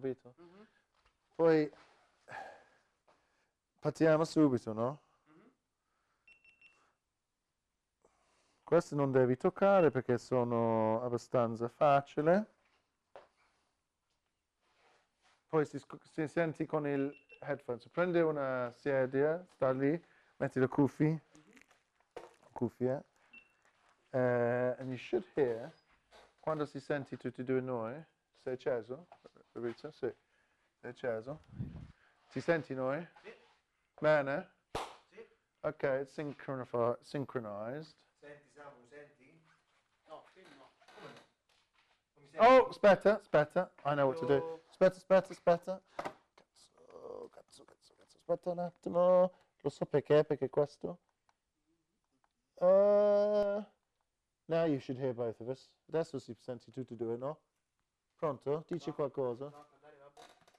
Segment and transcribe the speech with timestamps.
[0.00, 0.34] capito?
[1.34, 1.70] Poi
[3.78, 5.02] partiamo subito, no?
[8.64, 12.44] Questo non devi toccare perché sono abbastanza facili.
[15.48, 17.88] Poi si, si senti con il headphones.
[17.88, 20.00] Prendi una sedia, sta lì,
[20.36, 21.24] metti le cuffie,
[22.52, 23.04] cuffie,
[24.10, 25.72] eh, and you should hear,
[26.38, 28.00] quando si senti tutti e due noi,
[28.42, 29.08] sei acceso?
[29.60, 29.90] Fabrizio?
[29.92, 30.10] Sì.
[30.80, 31.42] Sei acceso?
[32.30, 33.06] Ti senti noi?
[33.22, 33.30] Sì.
[34.00, 34.50] Bene?
[35.10, 35.26] Sì.
[35.60, 37.94] Ok, it's synchronized.
[38.18, 39.38] Senti Samu, senti?
[40.06, 40.70] No, qui no.
[42.14, 42.38] Non mi senti?
[42.38, 44.34] Oh, aspetta, aspetta, I know what to do.
[44.36, 45.82] Io- Aspetta, aspetta, aspetta.
[45.94, 48.16] Cazzo, cazzo, cazzo, cazzo.
[48.16, 49.32] Aspetta un attimo.
[49.60, 51.00] Lo so perché, perché questo.
[52.54, 53.62] Uh,
[54.46, 55.70] now you should hear both of us.
[55.88, 57.40] Adesso si senti tutti e due, no?
[58.20, 58.64] Pronto?
[58.68, 59.50] Dici qualcosa?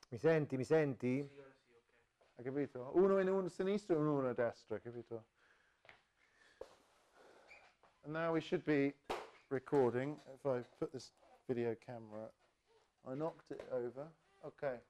[0.10, 1.22] Mi senti, mi senti?
[1.22, 1.54] Sì, ok.
[2.38, 2.90] Hai capito?
[2.96, 5.26] Uno in uno a sinistra e uno a destra, capito?
[8.02, 8.96] And now we should be
[9.50, 10.20] recording.
[10.34, 11.13] If I put this
[11.46, 12.32] video camera,
[13.05, 14.12] I knocked it over.
[14.40, 14.82] Ok.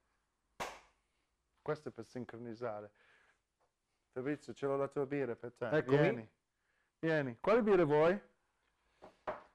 [1.61, 2.89] Questo è per sincronizzare.
[4.13, 5.67] Fabrizio, ce l'ho la tua birra per te.
[5.71, 5.97] Eccomi.
[5.97, 6.29] Vieni.
[6.99, 7.37] Vieni.
[7.41, 8.17] Quale birra vuoi?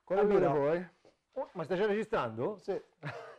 [0.05, 0.89] Quale Allora- birra vuoi?
[1.39, 2.59] Oh, ma stai già registrando?
[2.59, 2.81] Sì.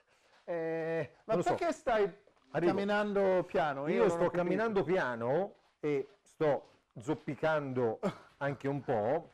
[0.49, 1.55] Eh, Ma lo so.
[1.55, 2.03] perché stai
[2.51, 2.71] Arrivo.
[2.71, 3.89] camminando piano?
[3.89, 7.99] Io ho sto camminando piano e sto zoppicando
[8.37, 9.33] anche un po'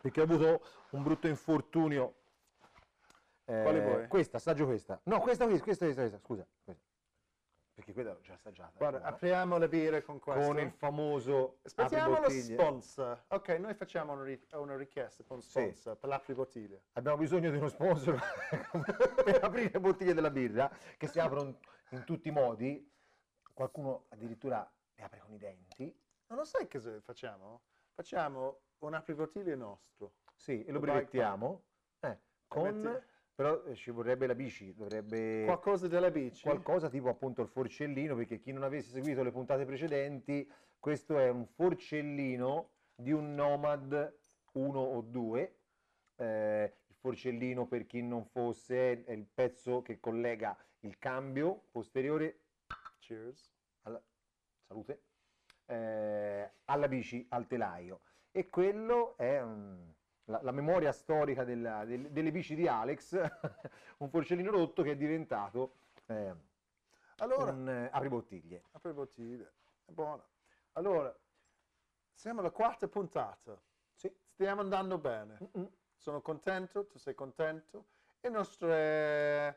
[0.00, 0.60] perché ho avuto
[0.90, 2.14] un brutto infortunio.
[3.44, 4.08] Eh, Quale vuoi?
[4.08, 4.98] Questa, assaggio questa.
[5.04, 6.44] No, questa, questa, questa, questa, questa, scusa.
[6.64, 6.82] questa.
[7.74, 8.72] Perché quella l'ho già assaggiata.
[8.76, 10.46] Guarda, Guarda, apriamo le birre con questo.
[10.46, 13.24] con il famoso Aspettiamo lo sponsor.
[13.28, 16.84] Ok, noi facciamo una, ri- una richiesta per un sponsor per l'apribottiglie.
[16.92, 18.16] Abbiamo bisogno di uno sponsor
[19.24, 21.58] per aprire le bottiglie della birra che si aprono
[21.90, 22.88] in tutti i modi.
[23.52, 25.84] Qualcuno addirittura le apre con i denti.
[26.28, 27.62] Non lo sai cosa facciamo?
[27.92, 30.14] Facciamo un apribottiglie nostro.
[30.36, 31.64] Sì, e lo brevettiamo.
[32.00, 33.02] Eh, con...
[33.34, 36.42] Però eh, ci vorrebbe la bici, dovrebbe Qualcosa della bici?
[36.42, 41.28] qualcosa tipo appunto il forcellino, perché chi non avesse seguito le puntate precedenti, questo è
[41.28, 44.16] un forcellino di un Nomad
[44.52, 45.56] 1 o 2.
[46.16, 52.42] Eh, il forcellino, per chi non fosse, è il pezzo che collega il cambio posteriore
[53.00, 53.52] Cheers.
[53.82, 54.00] alla
[54.68, 55.02] salute,
[55.66, 58.00] eh, alla bici, al telaio.
[58.30, 59.92] E quello è un-
[60.26, 63.12] la, la memoria storica della- del- delle bici di Alex,
[63.98, 65.74] un forcellino rotto che è diventato
[66.06, 66.34] eh,
[67.18, 68.64] Allora, un eh, apribottiglie.
[68.72, 69.52] apribottiglie.
[69.84, 70.24] È buono.
[70.72, 71.14] Allora,
[72.12, 73.60] siamo alla quarta puntata.
[73.92, 74.12] Sì.
[74.32, 75.38] Stiamo andando bene.
[75.58, 75.64] Mm.
[75.96, 77.86] Sono contento, tu sei contento.
[78.20, 79.54] Il nostro eh,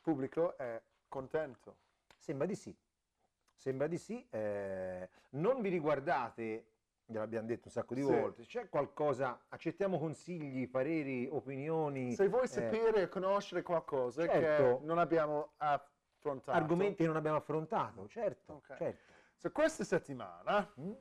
[0.00, 1.76] pubblico è contento.
[2.16, 2.74] Sembra di sì.
[3.54, 4.26] Sembra di sì.
[4.30, 6.66] eh, non vi riguardate,
[7.06, 8.10] gliel'abbiamo detto un sacco di Sì.
[8.10, 14.78] volte, c'è qualcosa, accettiamo consigli, pareri, opinioni, Se vuoi eh, sapere e conoscere qualcosa Certo.
[14.78, 16.56] che non abbiamo affrontato.
[16.58, 18.76] argomenti che non abbiamo affrontato, certo, Ok.
[18.76, 19.12] certo.
[19.36, 20.92] So, questa settimana, Mm?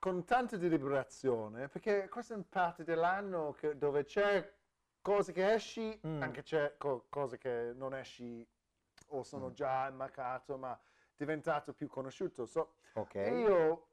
[0.00, 4.52] con tanta deliberazione, perché questa è una parte dell'anno che- dove c'è
[5.00, 6.22] cose che esci, Mm.
[6.22, 8.46] anche c'è co- cose che non esci
[9.10, 10.78] o sono già immarcato, ma
[11.16, 12.46] diventato più conosciuto.
[12.46, 13.14] So, Ok.
[13.14, 13.87] Io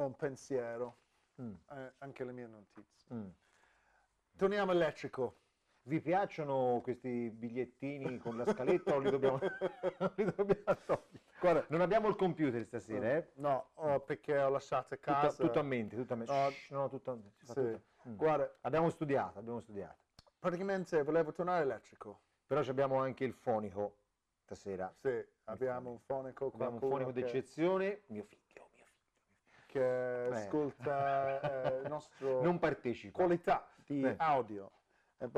[0.00, 0.96] ho un pensiero,
[1.40, 1.54] Mm.
[1.70, 3.14] eh, anche le mie notizie.
[3.14, 3.28] Mm.
[4.36, 5.36] Torniamo all'elettrico.
[5.82, 9.38] Vi piacciono questi bigliettini con la scaletta o li dobbiamo,
[10.16, 11.20] li dobbiamo togliere?
[11.40, 13.30] Guarda, Non abbiamo il computer stasera, eh?
[13.36, 15.42] no, oh, perché ho lasciato a Tutto, casa.
[15.42, 16.32] tutto a mente, tutto a mente.
[16.68, 16.78] No.
[16.80, 17.44] No, tutto a mente.
[17.46, 17.54] Sì.
[17.54, 17.82] tutto.
[18.08, 18.16] Mm.
[18.16, 19.96] Guarda, Abbiamo studiato, abbiamo studiato.
[20.38, 22.20] praticamente volevo tornare all'elettrico.
[22.46, 23.96] Però abbiamo anche il fonico
[24.42, 24.92] stasera.
[24.96, 28.02] Sì, abbiamo un fonico, Abbiamo un fonico che- d'eccezione.
[28.08, 28.39] Mio figlio,
[29.78, 30.28] mio figlio.
[30.28, 33.18] che ascolta eh, il nostro Non partecipa.
[33.18, 34.14] qualità di Eh.
[34.18, 34.70] audio.
[35.18, 35.28] Eh,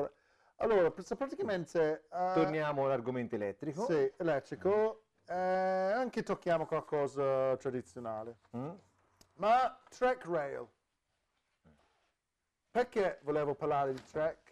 [0.57, 3.85] Allora, pr- praticamente eh, Torniamo all'argomento elettrico.
[3.85, 8.37] sì, elettrico, eh, anche tocchiamo qualcosa tradizionale.
[8.55, 8.71] Mm?
[9.35, 10.67] Ma Trek Rail.
[12.71, 14.42] Perché volevo parlare di Trek?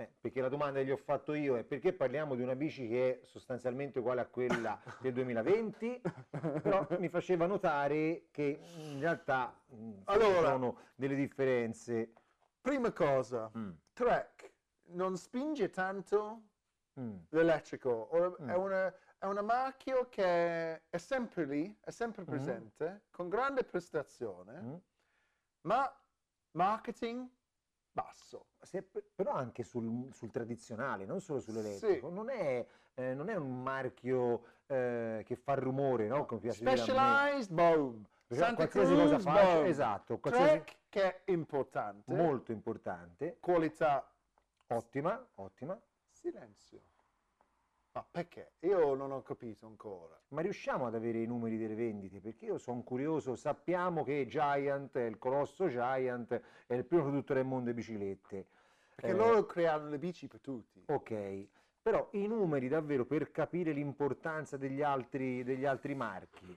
[0.00, 2.88] Eh, perché la domanda che gli ho fatto io è perché parliamo di una bici
[2.88, 6.00] che è sostanzialmente uguale a quella del 2020,
[6.62, 10.48] però mi faceva notare che in realtà mm, ci Allora.
[10.52, 12.12] sono delle differenze.
[12.62, 13.72] Prima cosa, Mm.
[13.92, 14.52] Trek
[14.92, 16.44] non spinge tanto
[16.98, 17.18] Mm.
[17.28, 23.28] l'elettrico, o- è, una, è una marchio che è sempre lì, è sempre presente, con
[23.28, 24.74] grande prestazione, Mm.
[25.66, 25.94] ma
[26.52, 27.28] marketing
[28.02, 28.46] basso.
[28.60, 32.08] Se- però anche sul, sul tradizionale, non solo sull'elettrico.
[32.08, 32.14] Sì.
[32.14, 36.26] Non, è, eh, non è un marchio eh, che fa rumore, no?
[36.26, 36.50] Come.
[36.52, 38.04] Specialized, boom.
[38.28, 39.64] Santa qualsiasi Cruz, cosa faccia, boom.
[39.66, 42.14] esatto, qualsiasi- Trek, che è importante.
[42.14, 44.08] molto importante, Qualità,
[44.68, 45.80] ottima, ottima.
[46.12, 46.80] silenzio.
[47.92, 48.52] Ma perché?
[48.60, 50.16] Io non ho capito ancora.
[50.28, 52.20] Ma riusciamo ad avere i numeri delle vendite?
[52.20, 57.46] Perché io sono curioso, sappiamo che Giant, il colosso Giant, è il primo produttore al
[57.46, 58.46] mondo di biciclette.
[58.94, 60.84] Perché Eh, loro creano le bici per tutti.
[60.86, 61.48] Ok,
[61.82, 66.56] però i numeri davvero per capire l'importanza degli altri, degli altri marchi.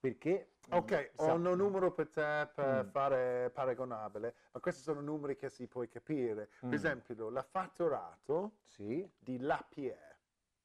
[0.00, 0.48] Perché?
[0.70, 2.88] Ok, sa- ho un numero per te per Mm.
[2.90, 6.48] fare paragonabile, ma questi sono numeri che si può capire.
[6.58, 6.72] Per Mm.
[6.72, 9.08] esempio, la fatturato Sì.
[9.18, 10.13] di Lapierre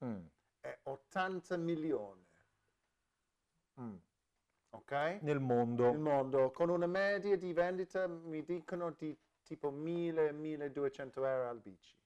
[0.03, 0.25] Mm,
[0.61, 2.25] è 80 milioni,
[3.81, 3.95] mm.
[4.69, 5.19] ok?
[5.21, 5.89] Nel mondo.
[5.89, 11.97] Nel mondo, con una media di vendita, mi dicono di tipo 1000-1200 euro al bici.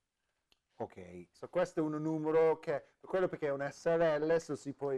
[0.78, 1.28] Ok.
[1.32, 4.94] So, questo è un numero che, quello perché è un SRL, so si può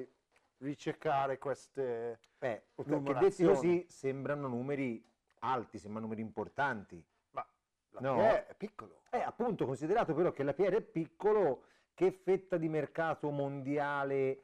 [0.58, 2.20] ricercare queste...
[2.40, 5.04] Eh, che detti così sembrano numeri
[5.40, 7.04] alti, sembrano numeri importanti.
[7.32, 7.46] Ma
[7.90, 8.16] la No.
[8.16, 9.02] Pierre è piccolo.
[9.10, 11.66] È appunto considerato però che la PR è piccolo,
[11.96, 14.44] che fetta di mercato mondiale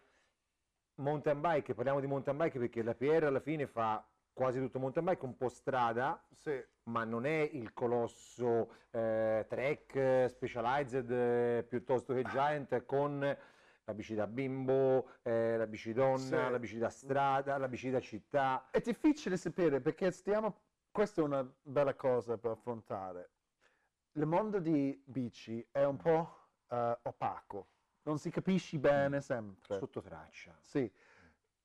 [0.95, 4.03] mountain bike, parliamo di mountain bike perché la PR alla fine fa
[4.33, 10.25] quasi tutto mountain bike, un po' strada, Sì, ma non è il colosso eh, Trek
[10.29, 16.51] Specialized eh, piuttosto che Giant con la bici da bimbo, eh, la bici donna, Sì.
[16.51, 18.69] la bici da strada, la bici da città.
[18.71, 20.61] È difficile sapere perché stiamo.
[20.89, 23.29] Questa è una bella cosa per affrontare.
[24.13, 26.40] Il mondo di bici è un po'
[26.71, 27.67] eh, opaco,
[28.03, 29.77] non si capisce bene sempre.
[29.77, 30.55] Sotto traccia.
[30.61, 30.89] Sì.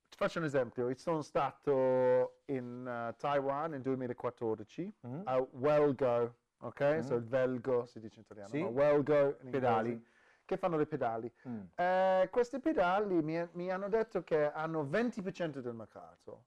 [0.09, 0.89] Ti faccio un esempio.
[0.89, 5.21] Io sono stato in eh, Taiwan nel 2014 Mm?
[5.25, 6.81] a Welgo, ok?
[6.81, 6.99] Mm.
[7.01, 8.61] So il Velgo si dice in italiano, Sì.
[8.63, 10.07] Welgo in inglese, Pedali.
[10.45, 11.33] che fanno le pedali.
[11.49, 11.61] Mm.
[11.75, 16.45] Eh, questi pedali mi, mi hanno detto che hanno 20% del mercato.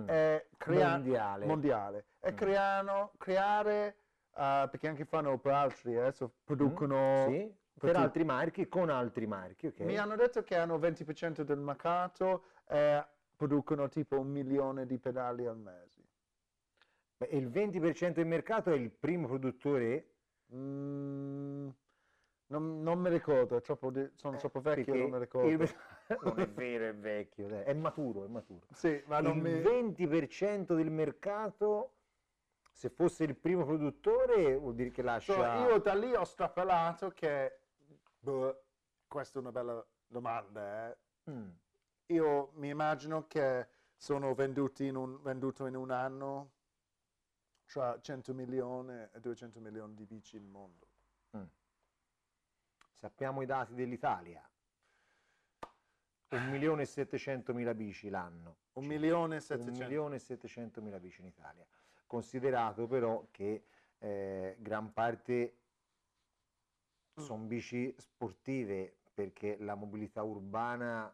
[0.00, 0.08] Mm.
[0.08, 1.46] E crea- Mondiale.
[1.46, 2.06] mondiale.
[2.20, 2.36] E Mm.
[2.36, 3.96] creano, creare,
[4.36, 6.96] eh, perché anche fanno per altri, eh, so, producono...
[6.96, 7.32] Mm.
[7.32, 9.80] Sì, per per altri marchi, con altri marchi, ok?
[9.80, 13.04] Mi hanno detto che hanno 20% del mercato e
[13.36, 16.04] producono tipo un milione di pedali al mese.
[17.18, 20.10] Beh, il 20% del mercato è il primo produttore
[20.54, 21.68] Mm,
[22.48, 25.64] non, non mi ricordo, troppo di- sono troppo vecchio, non mi ricordo.
[25.64, 25.74] il-
[26.22, 28.60] non è vero, è vecchio, è maturo, è maturo.
[28.72, 29.60] Sì, ma il mi...
[29.60, 31.95] 20% del mercato,
[32.76, 35.66] se fosse il primo produttore, vuol dire che So, lascia...
[35.66, 37.60] io da lì ho strapelato che...
[38.18, 38.64] boh,
[39.08, 40.96] questa è una bella domanda, eh.
[41.30, 41.48] Mm,
[42.08, 46.50] Io mi immagino che sono venduti in un, venduto in un anno
[47.64, 50.86] tra 100 milioni e 200 milioni di bici nel mondo.
[51.34, 51.42] mm.
[52.92, 54.46] Sappiamo i dati dell'Italia.
[56.28, 58.56] 1 milione e 700 mila bici l'anno.
[58.74, 58.88] Un Sì.
[58.88, 59.82] milione e 1 700.
[59.82, 61.66] milione e 700 mila bici in Italia.
[62.06, 63.64] Considerato però che
[63.98, 65.56] eh, gran parte
[67.16, 71.12] sono bici sportive perché la mobilità urbana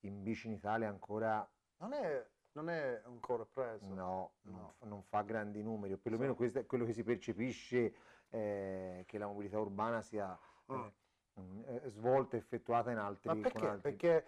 [0.00, 3.86] in bici in Italia ancora Non è, non è ancora preso.
[3.86, 4.74] no, non, No.
[4.78, 6.36] fa- non fa grandi numeri, o perlomeno Sì.
[6.38, 7.94] questo è quello che si percepisce
[8.28, 10.38] eh, che la mobilità urbana sia
[10.70, 10.88] Mm.
[11.40, 13.66] mm, eh, svolta, effettuata in altri, Ma perché?
[13.66, 13.80] altri.
[13.82, 14.24] Perché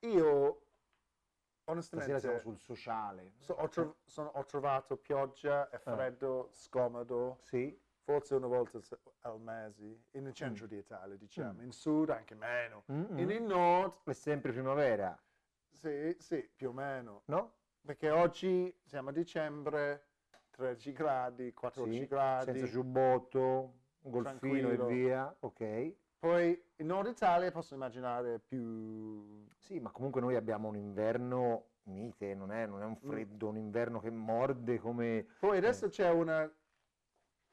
[0.00, 0.65] io,
[1.78, 3.32] Stasera siamo sul sociale.
[3.38, 8.78] so- ho, tro- sono- ho trovato pioggia e freddo, scomodo, Sì, forse una volta
[9.22, 11.60] al mese, nel centro di Italia, diciamo.
[11.60, 11.64] Mm.
[11.64, 12.84] In sud anche meno.
[12.92, 13.18] Mm-mm.
[13.18, 15.20] In il nord, è sempre primavera,
[15.72, 17.22] sì, sì, più o meno.
[17.26, 17.54] no?
[17.84, 20.06] Perché oggi siamo a dicembre,
[20.50, 22.44] 13 gradi, 14 Sì, gradi.
[22.44, 25.94] senza giubbotto, un golfino e via, ok.
[26.18, 29.46] Poi in Nord Italia posso immaginare più...
[29.58, 32.88] Sì, ma comunque noi abbiamo un inverno mite, non è, non è Mm.
[32.88, 35.26] un freddo, un inverno che morde come...
[35.38, 36.42] Poi adesso c'è una...
[36.44, 36.50] è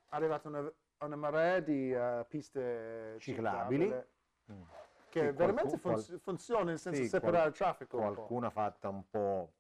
[0.10, 3.86] arrivata una, una marea di eh, piste Ciclabili.
[3.86, 4.12] ciclabili
[4.52, 4.62] Mm.
[5.10, 9.08] che Sì, veramente qualcu- funz- funziona nel senso sì, separare il traffico Qualcuna fatta un
[9.10, 9.54] po',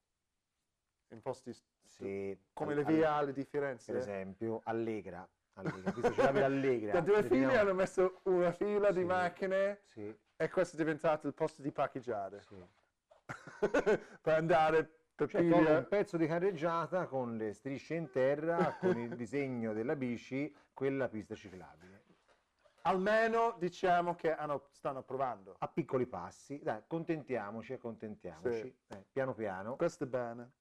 [1.10, 3.92] in posti s- sì, come al- le al- viali di Firenze.
[3.92, 6.92] per esempio, allegra, allegra.
[6.94, 9.06] Da due figli definiamo- hanno messo una fila di Sì.
[9.06, 12.56] macchine Sì, e questo è diventato il posto di parcheggiare sì.
[14.22, 19.16] per andare per Cioè, un pezzo di carreggiata con le strisce in terra, con il
[19.16, 22.02] disegno della bici, quella pista ciclabile.
[22.86, 25.56] almeno diciamo che hanno- stanno provando.
[25.60, 29.78] A piccoli passi, dai, contentiamoci, accontentiamoci, eh, piano piano.
[29.78, 30.52] Questo è bene.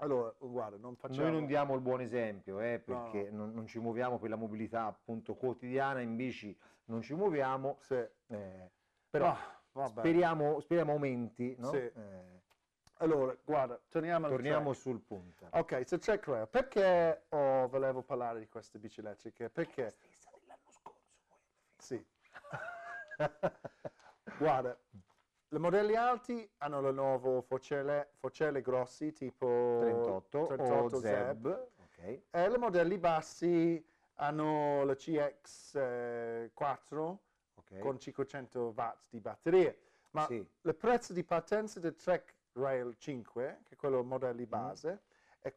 [0.00, 1.28] Allora, guarda, non facciamo...
[1.28, 4.36] Noi non diamo il buon esempio, eh, No, perché Non, non ci muoviamo per la
[4.36, 7.94] mobilità appunto quotidiana, in bici non ci muoviamo, Sì.
[8.28, 8.70] eh,
[9.08, 9.36] però
[9.72, 10.00] vabbè.
[10.00, 11.70] speriamo, speriamo aumenti, no?
[11.70, 11.76] Sì.
[11.76, 12.38] Eh,
[12.98, 15.46] Allora, guarda, torniamo torniamo sul punto.
[15.52, 16.48] Ok, so check rail.
[16.48, 19.48] Perché oh, volevo parlare di queste bici elettriche?
[19.50, 21.38] Perché, Stessa dell'anno scorso, poi.
[21.78, 22.06] sì,
[24.38, 24.78] guarda,
[25.52, 31.98] i modelli alti hanno il nuovo forcelle, forcelle grossi tipo 38, 38 o Zeb, ok.
[32.30, 37.16] E i modelli bassi hanno la CX4
[37.54, 37.78] ok.
[37.78, 39.74] con 500 watt di batteria.
[40.10, 40.46] Ma Sì.
[40.62, 44.08] il prezzo di partenza del Trek Rail 5, che è quello Mm.
[44.08, 45.02] modelli base,
[45.40, 45.52] è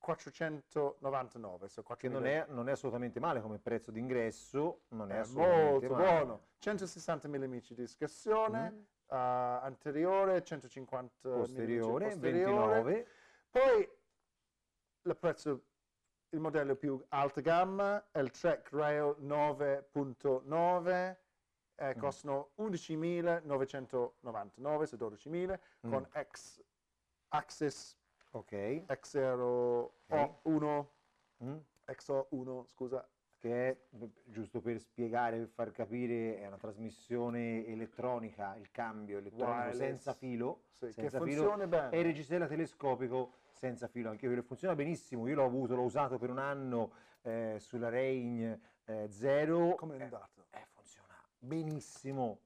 [0.00, 1.66] 4.499.
[1.68, 2.26] so che non 4.000.
[2.26, 6.24] è, non è assolutamente male come prezzo d'ingresso, non è, È assolutamente molto male.
[6.24, 6.46] buono.
[6.58, 8.78] 160 mm di scassione, Mm.
[9.08, 12.82] eh, anteriore, 150 mm Posteriore, posteriore.
[12.82, 13.06] 29.
[13.50, 13.88] Poi
[15.02, 15.64] il prezzo,
[16.30, 21.18] il modello più alta gamma è il Trek Rail 9.9,
[21.76, 21.98] eh, Mm.
[21.98, 25.90] costano 11.999, su 12.000, Mm.
[25.90, 26.62] con X,
[27.32, 27.96] Axis
[28.32, 28.84] Ok.
[28.86, 30.86] XR1,
[31.42, 31.56] Mm.
[31.86, 33.08] XO1, scusa,
[33.38, 33.76] che è,
[34.24, 39.78] giusto per spiegare, per far capire, è una trasmissione elettronica, il cambio elettronico Wireless.
[39.78, 41.96] senza filo, sì, che senza filo, funziona bene.
[41.96, 46.28] e il telescopico senza filo, anche quello funziona benissimo, io l'ho avuto, l'ho usato per
[46.28, 50.44] un anno eh, sulla Range eh, Zero, Come è eh, andato?
[50.50, 52.40] eh, funziona benissimo,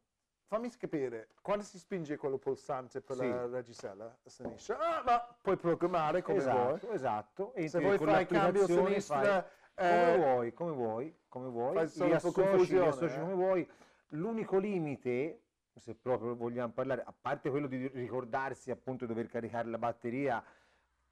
[0.54, 3.28] Fammi capire, quando si spinge quello pulsante per Sì.
[3.28, 6.74] la reggisella a sinistra, ah, ma puoi programmare come vuoi.
[6.74, 9.44] esatto, esatto, e Se vuoi fare cambio a sinistra, fai-
[9.74, 13.18] come eh, vuoi, come vuoi, come vuoi, fai solo li associ, li associ eh.
[13.18, 13.68] come vuoi.
[14.10, 15.40] L'unico limite,
[15.74, 20.40] se proprio vogliamo parlare, a parte quello di ricordarsi appunto di dover caricare la batteria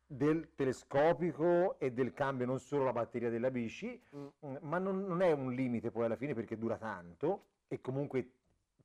[0.06, 4.26] del telescopico e del cambio, non solo la batteria della bici, Mm.
[4.46, 8.34] mm, ma non, non è un limite poi alla fine perché dura tanto e comunque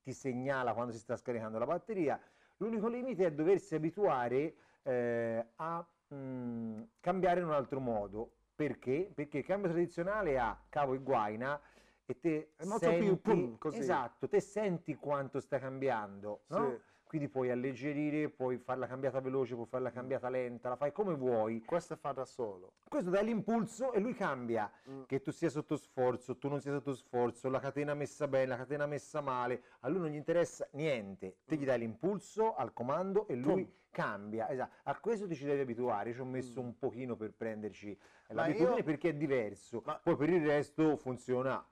[0.08, 2.18] ti segnala quando si sta scaricando la batteria.
[2.58, 8.32] L'unico limite è doversi abituare eh, a mm, cambiare in un altro modo.
[8.56, 9.12] Perché?
[9.14, 11.60] Perché il cambio tradizionale ha cavo e guaina
[12.06, 16.80] e te molto più senti, pum, esatto, te senti quanto sta cambiando, no?
[17.08, 17.14] Sì.
[17.18, 21.64] Quindi puoi alleggerire, puoi farla cambiata veloce, puoi farla cambiata lenta, la fai come vuoi.
[21.64, 22.74] Questo fa da solo.
[22.90, 24.70] Questo dà l'impulso e lui cambia.
[24.90, 25.04] Mm.
[25.06, 28.58] Che tu sia sotto sforzo, tu non sia sotto sforzo, la catena messa bene, la
[28.58, 31.38] catena messa male, a lui non gli interessa niente.
[31.46, 33.72] Te gli dai l'impulso al comando e lui Pum.
[33.92, 34.50] cambia.
[34.50, 34.74] Esatto.
[34.84, 36.14] A questo ti ci devi abituare.
[36.14, 36.66] Ci ho messo Mm.
[36.66, 37.98] un pochino per prenderci
[38.30, 39.82] Ma l'abitudine io- perché è diverso.
[39.86, 41.66] Ma- Poi per il resto funziona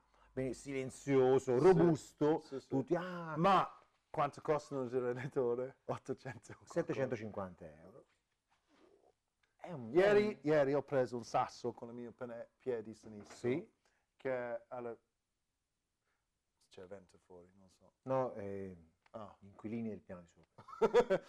[0.51, 2.39] silenzioso, robusto.
[2.45, 2.67] sì, sì.
[2.67, 3.69] Tutti, ah, Ma
[4.15, 5.79] quanto costa un generatore?
[5.85, 6.65] 800 euro.
[6.65, 8.05] 750 euro.
[9.65, 12.13] Un Ieri, ieri ho preso un sasso con il mio
[12.59, 13.35] piede sinistro.
[13.35, 13.69] Sì.
[14.15, 14.95] Che alla...
[16.69, 17.93] C'è vento fuori, non so.
[18.03, 18.75] No, eh,
[19.11, 19.33] Ah.
[19.39, 20.63] gli inquilini del piano di sopra.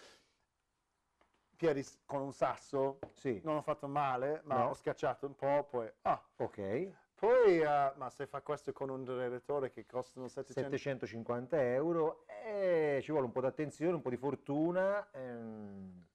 [1.57, 2.99] piedi con un sasso.
[3.13, 4.69] Sì, Non ho fatto male, ma No.
[4.69, 5.91] ho schiacciato un po', poi...
[6.03, 6.93] Ah, ok.
[7.17, 10.69] Poi, eh, ma se fa questo con un generatore che costano 700...
[10.77, 16.05] 750 euro, eh, ci vuole un po' di attenzione, un po' di fortuna, ehm,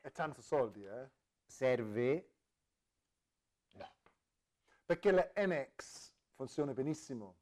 [0.00, 1.10] È tanto soldi, eh?
[1.44, 2.30] serve,
[4.86, 7.34] Perché la NX funziona benissimo.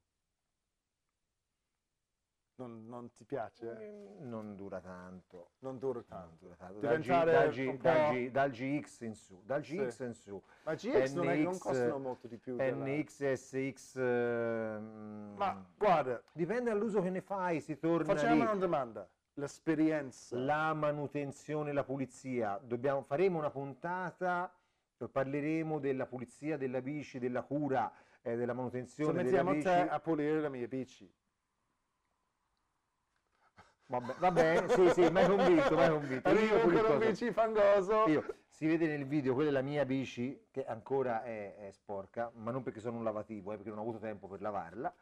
[2.57, 3.69] Non, non ti piace?
[3.81, 4.15] eh?
[4.21, 5.51] non dura tanto.
[5.61, 6.37] Non dura non tanto.
[6.45, 6.79] dura tanto.
[6.79, 9.77] Dal, G, dal, G, dal, G, dal GX in su, dal Sì.
[9.77, 12.55] GX in su, Ma GX non, è, non NX, costano molto di più.
[12.55, 18.41] della- NX, SX, ehm, Ma guarda, dipende dall'uso che ne fai, si torna facciamo lì.
[18.43, 19.09] una domanda.
[19.37, 20.37] L'esperienza.
[20.39, 24.55] La manutenzione, la pulizia, dobbiamo, faremo una puntata,
[24.97, 27.93] eh, parleremo della pulizia della bici, della cura,
[28.23, 29.65] eh, della Se manutenzione della mettiamo bici.
[29.65, 31.13] te a pulire la mia bici.
[33.87, 36.29] Vabbè, va bene, sì, sì, mai convinto, mai convinto.
[36.31, 36.99] Io Arrivo con tutto.
[36.99, 38.05] bici fangoso.
[38.09, 42.31] Io- si vede nel video, quella è la mia bici, che ancora è, è sporca,
[42.35, 44.93] ma non perché sono un lavativo, eh, perché non ho avuto tempo per lavarla.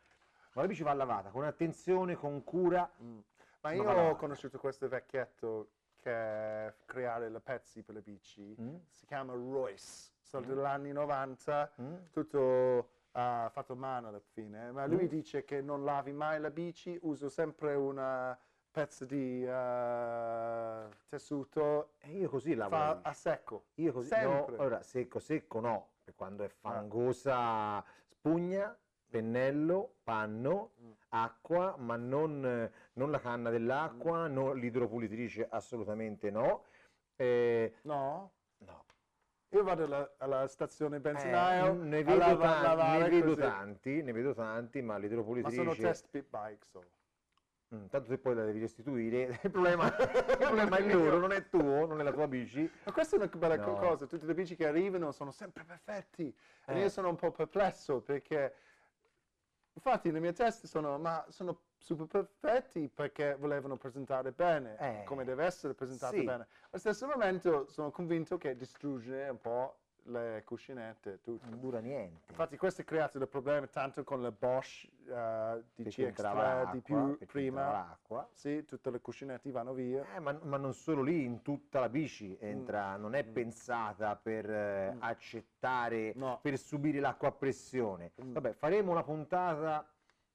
[0.55, 2.91] Ma la bici va lavata con attenzione, con cura.
[3.03, 3.19] Mm.
[3.61, 5.69] Ma io ho conosciuto questo vecchietto
[6.01, 8.57] che creare le pezzi per le bici.
[8.61, 8.75] Mm?
[8.89, 10.11] Si chiama Royce.
[10.23, 10.49] Sono Mm.
[10.49, 11.71] degli anni 90.
[11.81, 11.95] Mm?
[12.11, 15.09] tutto ah, fatto a mano alla fine, ma lui Mm.
[15.09, 18.37] dice che non lavi mai la bici, uso sempre una
[18.73, 23.09] pezzo di ah, tessuto, E io così lavo fa la bici.
[23.09, 23.64] a secco.
[23.75, 24.57] Io così, Sempre.
[24.57, 28.76] no, ora secco, secco no, per quando è fangosa spugna,
[29.09, 30.91] pennello, panno, Mm.
[31.11, 34.33] acqua, ma non, eh, non la canna dell'acqua, Mm.
[34.33, 36.64] non l'idropulitrice, assolutamente no.
[37.17, 38.33] Eh, No?
[38.59, 38.85] No.
[39.50, 43.35] Io vado alla, alla stazione Eh, benzinaio, ne a vedo, lava- tan- lavare ne vedo
[43.37, 45.57] tanti, ne vedo tanti, ma Ma l'idropolitrice...
[45.57, 46.87] sono test pit bike solo.
[47.75, 51.49] Mm, tanto se poi la devi restituire, il problema, il problema è loro, non è
[51.49, 52.71] tuo, non è la tua bici.
[52.85, 53.76] Ma questa è una bella No.
[53.76, 56.29] cosa, tutte le bici che arrivano sono sempre perfetti.
[56.67, 56.81] E Eh.
[56.81, 58.55] io sono un po' perplesso perché,
[59.73, 65.05] infatti, le mie teste sono, ma sono super perfetti perché volevano presentare bene, Eh.
[65.05, 66.25] come deve essere presentato Sì.
[66.25, 66.47] bene.
[66.64, 71.47] Allo stesso momento sono convinto che distrugge un po' le cuscinette tutto.
[71.49, 72.31] Non dura niente.
[72.31, 76.45] Infatti questo ha creato dei problemi tanto con la Bosch eh, di perché entrava CX3
[76.55, 77.99] l'acqua, di più prima.
[78.33, 80.05] Sì, tutte le cuscinette vanno via.
[80.15, 83.33] Eh, ma, ma non solo lì, in tutta la bici entra, non è Mm.
[83.33, 85.03] pensata per eh, Mm.
[85.03, 86.39] accettare, No.
[86.43, 88.13] per subire l'acqua a pressione.
[88.23, 88.33] Mm.
[88.33, 89.87] Vabbè, faremo una puntata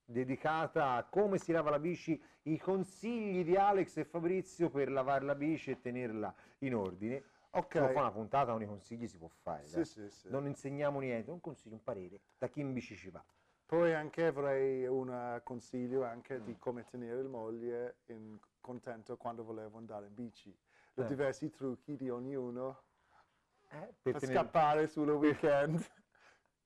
[0.10, 5.26] dedicata a come si lava la bici, i consigli di Alex e Fabrizio per lavare
[5.26, 7.24] la bici e tenerla in ordine.
[7.58, 7.72] Ok.
[7.72, 9.64] Se non fa una puntata, con i consigli si può fare.
[9.64, 10.30] Sì, sì, sì.
[10.30, 13.24] Non insegniamo niente, un consiglio, un parere da chi in bici ci va.
[13.66, 16.44] Poi anche avrei un consiglio anche Mm.
[16.46, 20.56] di come tenere il moglie in- contento quando volevo andare in bici.
[21.00, 21.06] Eh.
[21.06, 22.82] diversi trucchi di ognuno
[23.70, 25.78] Eh, per per scappare sul weekend.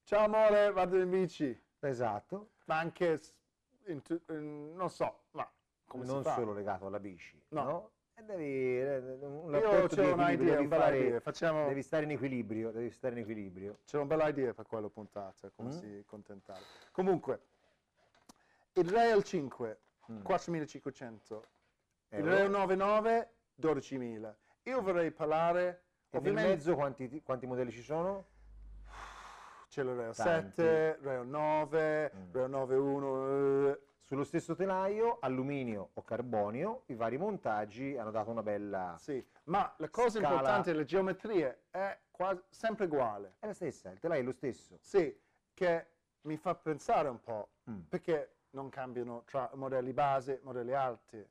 [0.03, 1.59] Ciao amore, vado in bici.
[1.79, 3.19] Esatto, Ma anche,
[3.87, 5.49] in in- non so, ma
[5.85, 7.37] come non solo legato alla bici.
[7.49, 7.63] No.
[7.63, 7.91] No.
[8.21, 11.19] E devi, eh, un Io rapporto di ho equilibrio, un'idea, devi un bella fare- idea.
[11.21, 13.79] Facciamo, Devi stare in equilibrio, devi stare in equilibrio.
[13.85, 15.71] c'è una bella idea per quella puntata, come Mm.
[15.71, 16.65] si contentare.
[16.91, 17.39] Comunque,
[18.73, 19.79] il Rail 5,
[20.11, 20.21] Mm.
[20.21, 21.43] 4.500.
[22.09, 22.29] Il Euro.
[22.29, 24.37] Rail 99, 12.000.
[24.63, 25.73] Io vorrei parlare, E
[26.11, 28.27] nel ovviamente, mezzo quanti, quanti modelli ci sono?
[29.67, 30.61] c'è il Rail Tanti.
[30.61, 32.33] 7, Rail 9, Mm.
[32.33, 33.79] Rail 91, eh,
[34.11, 38.97] Sullo stesso telaio, alluminio o carbonio, i vari montaggi hanno dato una bella...
[38.99, 39.25] sì.
[39.45, 43.35] Ma la cosa Scala- importante, le geometrie, è quasi, sempre uguale.
[43.39, 44.77] È la stessa, il telaio è lo stesso.
[44.81, 45.17] Sì,
[45.53, 45.85] che
[46.23, 47.83] mi fa pensare un po', Mm.
[47.87, 51.25] perché non cambiano tra modelli base e modelli alti.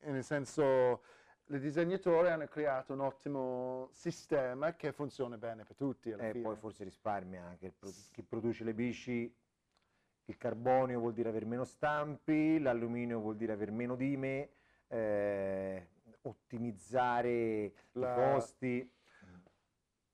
[0.00, 1.02] E nel senso,
[1.46, 6.42] i disegnatori hanno creato un ottimo sistema che funziona bene per tutti E fine.
[6.42, 9.32] Poi forse risparmia anche il pro- chi produce le bici.
[10.26, 14.48] Il carbonio vuol dire avere meno stampi, l'alluminio vuol dire avere meno dime,
[14.88, 15.88] eh,
[16.22, 18.92] ottimizzare La- i costi.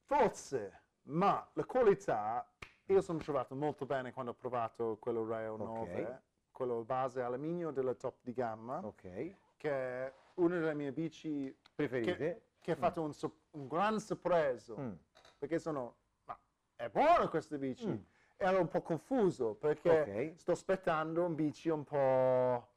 [0.04, 2.44] Forse, ma la qualità,
[2.86, 7.94] io sono trovato molto bene quando ho provato quello Rail 9, quello base alluminio della
[7.94, 12.46] top di gamma, Ok, che è una delle mie bici preferite?
[12.58, 14.76] che ha fatto un, so- un gran sorpreso.
[14.78, 14.92] Mm.
[15.38, 15.94] perché sono,
[16.24, 16.36] ma
[16.76, 17.86] è buona questa bici?
[17.88, 17.96] Mm.
[18.42, 20.38] Ero un po' confuso perché Ok.
[20.40, 22.68] sto aspettando un bici un po'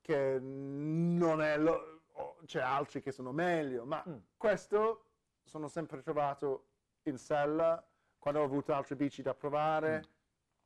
[0.00, 2.02] che non è, lo,
[2.44, 4.16] c'è altri che sono meglio, ma Mm.
[4.36, 5.06] questo
[5.42, 6.66] sono sempre trovato
[7.02, 7.84] in sella
[8.16, 10.04] quando ho avuto altre bici da provare,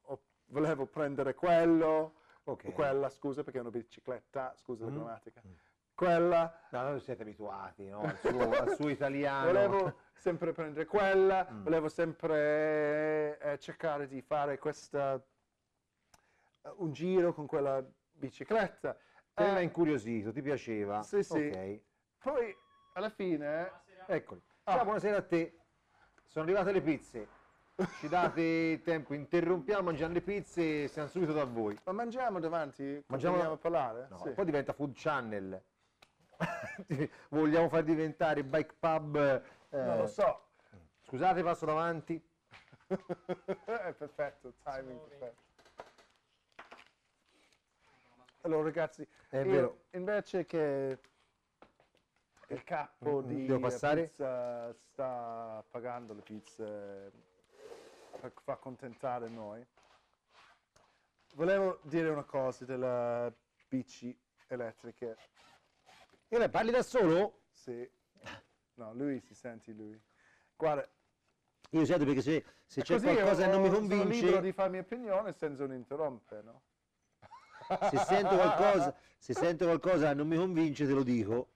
[0.03, 2.65] o volevo prendere quello, Ok.
[2.67, 4.95] o quella, scusa perché è una bicicletta, scusa la Mm.
[4.95, 5.43] grammatica,
[5.95, 8.01] quella, No, noi siete abituati no?
[8.03, 9.47] al, suo, al suo italiano.
[9.47, 11.63] Volevo sempre prendere quella, Mm.
[11.65, 15.15] volevo sempre eh, cercare di fare questa,
[16.63, 18.97] eh, un giro con quella bicicletta.
[19.35, 21.03] Te l'ha Eh, incuriosito, ti piaceva?
[21.03, 21.49] Sì, sì.
[21.49, 21.81] Ok,
[22.23, 22.55] poi
[22.95, 24.07] alla fine, Buonasera.
[24.09, 24.43] eccoli.
[24.65, 24.73] Ah.
[24.75, 25.57] Ciao, buonasera a te.
[26.27, 27.29] Sono arrivate le pizze.
[27.99, 31.79] Ci date tempo, interrompiamo, mangiamo le pizze e siamo subito da voi.
[31.85, 32.83] ma mangiamo davanti?
[33.07, 34.07] Mangiamo- Continuiamo a parlare?
[34.11, 34.31] No, Sì.
[34.33, 35.63] Poi diventa food channel.
[37.31, 39.17] Vogliamo far diventare bike pub.
[39.17, 39.43] eh,
[39.83, 40.47] Non lo so.
[41.07, 42.23] Scusate, passo davanti.
[42.89, 45.41] è perfetto, timing perfetto.
[48.43, 49.85] Allora ragazzi, È io vero.
[49.93, 50.99] invece che
[52.49, 54.07] il capo Mm, di devo passare?
[54.09, 57.13] pizza sta pagando le pizze
[58.21, 59.65] per far contentare noi,
[61.35, 63.33] volevo dire una cosa delle
[63.69, 64.17] bici
[64.49, 65.17] elettriche.
[66.33, 67.43] E lei parli da solo?
[67.51, 67.87] Sì.
[68.77, 70.01] No, lui si senti lui.
[70.57, 70.89] Guarda,
[71.73, 74.79] Io sento perché se, se c'è qualcosa che non mi Sono libero convince, di farmi
[74.79, 76.63] opinione senza un interrompe, no?
[77.91, 81.53] se sento qualcosa, se sento qualcosa che non mi convince te lo dico.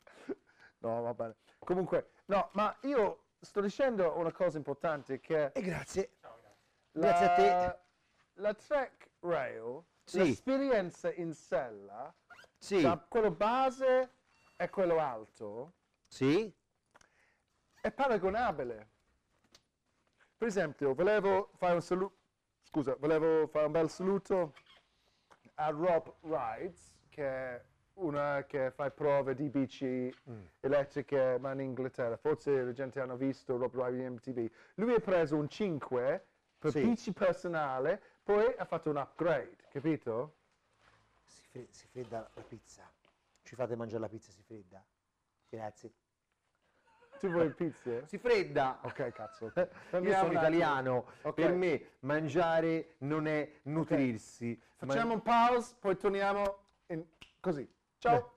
[0.81, 1.37] No, va bene.
[1.59, 6.17] Comunque, no, ma io sto dicendo una cosa importante che E grazie.
[6.21, 7.79] la, Grazie a te.
[8.35, 10.19] La Trek Rail, Sì.
[10.19, 12.15] l'esperienza in sella,
[12.59, 14.11] Sì, tra quello base
[14.57, 15.73] e quello alto,
[16.09, 16.53] sì,
[17.81, 18.89] è paragonabile.
[20.37, 22.17] Per esempio, volevo fare un saluto,
[22.63, 24.55] scusa, volevo fare un bel saluto
[25.55, 27.65] a Rob Rides, che è
[27.95, 30.15] una che fa prove di bici
[30.61, 32.17] elettriche, ma in Inghilterra.
[32.19, 34.51] Forse la gente hanno visto Rob Riley MTV.
[34.75, 36.27] Lui ha preso un 5
[36.59, 36.83] per Sì.
[36.83, 40.35] bici personale, poi ha fatto un upgrade, capito?
[41.25, 42.91] Si fredda la pizza.
[43.47, 44.85] Ci fate mangiare la pizza, si fredda.
[45.49, 45.93] Grazie.
[47.21, 48.05] Tu vuoi pizze?
[48.09, 48.81] Si fredda.
[48.83, 49.53] Ok, cazzo.
[49.55, 50.33] Io sono attimo.
[50.33, 51.35] italiano, Ok.
[51.35, 54.61] per me mangiare non è nutrirsi.
[54.81, 57.07] ma- Facciamo un pause, poi torniamo in...
[57.39, 57.73] così.
[57.99, 58.35] Ciao.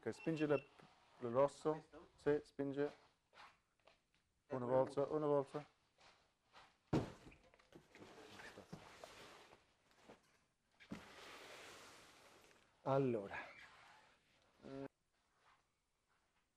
[0.00, 0.68] Ok, spingi il
[1.20, 1.84] il rosso.
[2.24, 2.92] Sì, spinge.
[4.48, 5.64] Una volta, una volta.
[12.90, 13.36] Allora,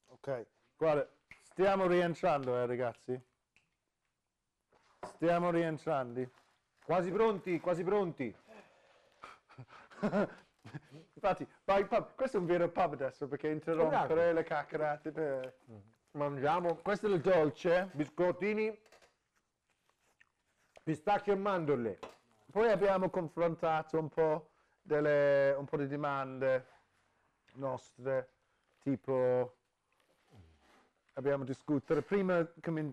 [0.08, 1.08] Ok, guarda,
[1.44, 3.22] stiamo rientrando, eh, ragazzi.
[5.14, 6.28] Stiamo rientrando.
[6.84, 8.36] quasi pronti, quasi pronti.
[11.14, 12.16] Infatti, vai pub.
[12.16, 14.32] questo è un vero pub adesso perché interrompere Esatto.
[14.34, 15.12] le chiacchierate.
[15.12, 15.58] per-
[16.12, 17.90] Mangiamo Questo è il dolce.
[17.94, 18.76] biscottini,
[20.84, 22.00] pistacchio e mandorle.
[22.52, 24.53] Poi abbiamo confrontato un po',
[24.84, 26.68] delle, un po' di domande
[27.54, 28.30] nostre,
[28.80, 29.56] tipo
[31.14, 32.02] abbiamo discutere.
[32.02, 32.46] Prima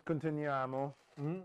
[0.02, 1.40] continuiamo, Mm.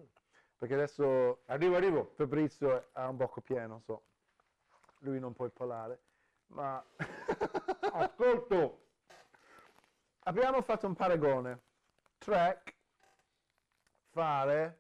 [0.58, 2.12] perché adesso Arrivo, arrivo.
[2.16, 4.04] Fabrizio ha un bocco pieno, so.
[5.00, 6.00] Lui non può parlare,
[6.48, 6.82] ma
[7.92, 8.86] Ascolto.
[10.20, 11.62] abbiamo fatto un paragone.
[12.18, 12.74] Trek
[14.12, 14.80] fare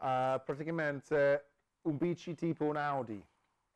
[0.00, 1.50] eh, praticamente
[1.82, 3.24] un bici tipo un Audi,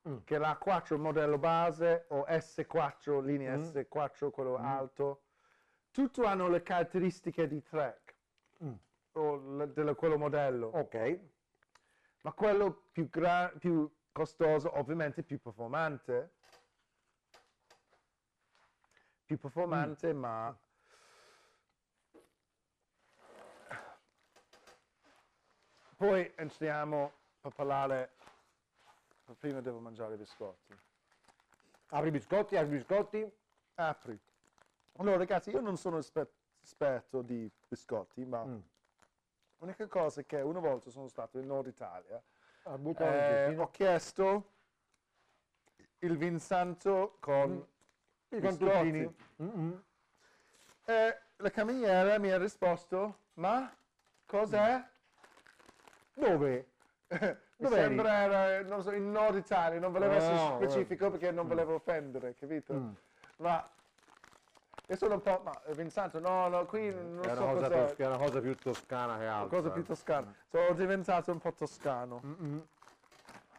[0.08, 0.18] Mm.
[0.24, 3.60] che l'ha 4 modello base o S4, linea Mm.
[3.62, 5.22] S4, quello alto.
[5.90, 8.14] Tutti hanno le caratteristiche di Trek
[8.62, 8.72] Mm.
[9.12, 10.68] o le- dello- quello modello.
[10.68, 11.20] Ok.
[12.22, 16.34] Ma quello più, gra- più costoso, ovviamente più performante.
[19.24, 20.56] Più performante, ma...
[25.96, 28.15] Poi entriamo per parlare...
[29.34, 30.74] Prima devo mangiare i biscotti.
[31.88, 33.32] Apri i biscotti, apri i biscotti.
[33.74, 34.18] Apri.
[34.98, 38.58] Allora ragazzi, io non sono esper- esperto di biscotti, ma Mm.
[39.58, 42.22] l'unica cosa è che una volta sono stato in Nord Italia
[42.62, 44.52] Ah, eh, ho chiesto
[45.98, 47.52] il vinsanto con
[48.30, 48.64] I biscotti.
[48.64, 49.16] cantuccini.
[49.42, 49.84] Mm-mm.
[50.86, 53.72] E la cameriera mi ha risposto, ma
[54.24, 54.84] cos'è?
[56.14, 56.70] Dove?
[57.08, 61.46] Mi sembra era, non so, in Nord Italia, non volevo essere No, specifico perché non
[61.46, 62.72] volevo offendere, capito?
[62.74, 62.92] Mm.
[63.38, 63.68] Ma
[64.88, 67.68] io sono un po', ma eh, Vinsanto, no, no, qui non È una, so cosa
[67.68, 67.86] cos'è.
[67.86, 69.56] tos- è una cosa più toscana che altro.
[69.56, 69.84] cosa più eh.
[69.84, 70.34] toscana.
[70.48, 72.20] Sono diventato un po' toscano.
[72.24, 72.66] Mm-mm.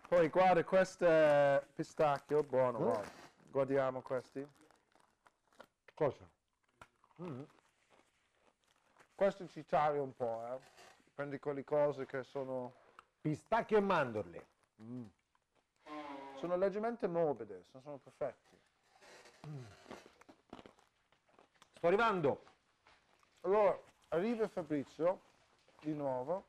[0.07, 3.03] Poi guarda, questo è pistacchio, buono, Mm.
[3.49, 4.45] Guardiamo questi.
[5.93, 6.27] Cosa?
[7.21, 7.41] Mm.
[9.15, 10.59] Questo ci taglia un po', eh.
[11.15, 12.71] Prendi quelle cose che sono,
[13.27, 14.47] Pistacchio e mandorle.
[16.37, 18.57] sono leggermente morbide, sono, sono perfetti.
[21.73, 22.43] Sto arrivando.
[23.41, 23.77] Allora,
[24.09, 25.19] arriva Fabrizio,
[25.81, 26.47] di nuovo.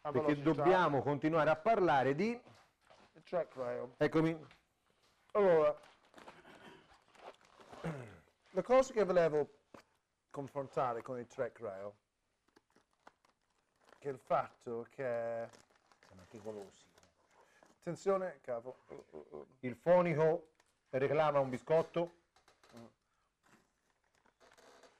[0.00, 2.36] Perché velocità, dobbiamo continuare a parlare di...
[3.22, 3.94] track rail.
[3.98, 4.46] Eccomi.
[5.34, 5.78] Allora,
[8.50, 9.48] la cosa che volevo
[10.30, 11.92] confrontare con il track rail
[14.04, 15.48] che è il fatto che...
[16.06, 16.84] Siamo anche golosi.
[17.80, 18.76] Attenzione, cavo.
[18.88, 19.46] uh.
[19.60, 20.48] Il fonico
[20.90, 22.12] reclama un biscotto.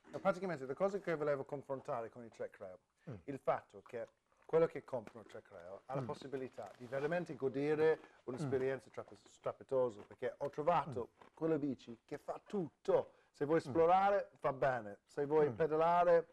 [0.07, 2.79] Ma praticamente la cosa che volevo confrontare con il track rail,
[3.25, 4.09] il fatto che
[4.47, 10.01] quello che comprano il track rail ha la possibilità di veramente godere un'esperienza trape- strapitosa,
[10.01, 13.11] perché ho trovato quella bici che fa tutto.
[13.33, 15.01] Se vuoi esplorare, va bene.
[15.05, 16.27] Se vuoi pedalare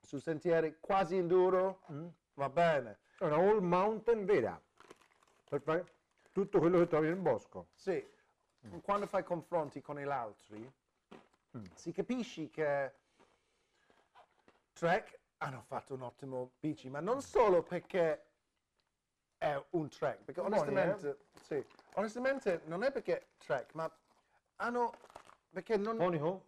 [0.00, 1.82] su sentieri quasi enduro,
[2.34, 2.98] va bene.
[3.18, 4.60] È una all mountain vera.
[5.44, 5.92] Per fare
[6.32, 7.68] tutto quello che trovi nel bosco.
[7.74, 8.04] Sì,
[8.82, 10.72] quando fai confronti con gli altri,
[11.74, 12.94] si capisce che
[14.72, 18.24] Trek hanno fatto un ottimo bici, ma non solo perché
[19.38, 23.90] è un Trek, perché onestamente, sì, onestamente non è perché Trek, ma
[24.56, 24.92] hanno,
[25.50, 26.46] perché non, Fonico?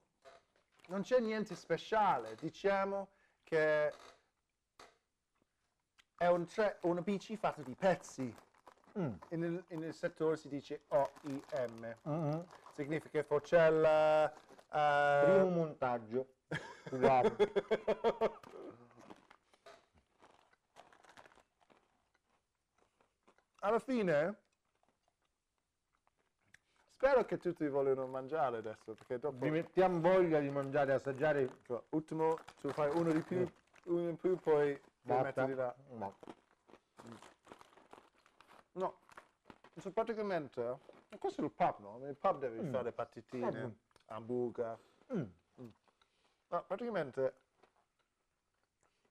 [0.89, 3.09] non c'è niente speciale, diciamo
[3.53, 3.93] che
[6.17, 8.35] è un tre- una bici fatta di pezzi.
[8.99, 9.13] Mm.
[9.29, 12.41] E nel, settore si dice OIM, Mm-hmm.
[12.73, 14.33] significa forcella.
[14.73, 16.27] eh, Primo montaggio.
[16.93, 17.37] Wow.
[23.61, 24.37] alla fine
[27.13, 29.37] spero che tutti vogliono mangiare adesso, perché dopo...
[29.39, 31.59] Vi mettiamo voglia di mangiare e assaggiare.
[31.67, 33.47] Cioè, ultimo, tu fai uno di più,
[33.85, 35.23] uno in più, poi Basta.
[35.25, 35.75] metterli là.
[35.91, 36.17] No.
[38.73, 38.97] No,
[39.79, 40.79] cioè, praticamente,
[41.19, 41.99] questo è il pub, no?
[41.99, 42.71] Nel pub devi Mm.
[42.73, 43.71] fare patatine, Mm.
[44.07, 44.79] hamburger.
[45.13, 45.25] Mm.
[46.49, 47.35] No, praticamente,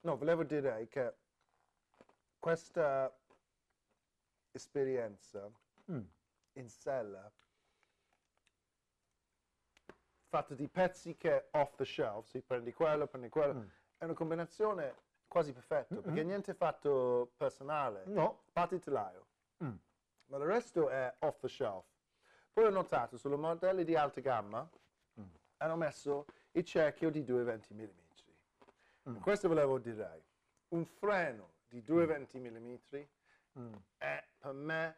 [0.01, 1.13] no, volevo dire che
[2.39, 3.15] questa
[4.51, 5.47] esperienza
[5.91, 6.01] Mm.
[6.53, 7.31] in sella,
[10.31, 13.67] fatta di pezzi che off the shelf, si prendi quello, prendi quello, Mm.
[13.97, 14.95] è una combinazione
[15.27, 16.03] quasi perfetta, Mm-mm.
[16.03, 18.43] perché niente fatto personale, No.
[18.53, 19.25] parte telaio,
[19.61, 19.75] Mm.
[20.27, 21.85] ma il resto è off the shelf.
[22.53, 24.67] Poi ho notato sulle modelli di alta gamma
[25.19, 25.23] Mm.
[25.57, 27.89] hanno messo il cerchio di 220 mm.
[29.09, 29.17] Mm.
[29.19, 30.23] Questo volevo dire.
[30.69, 32.75] Un freno di 220 mm
[33.59, 33.73] Mm.
[33.97, 34.97] è per me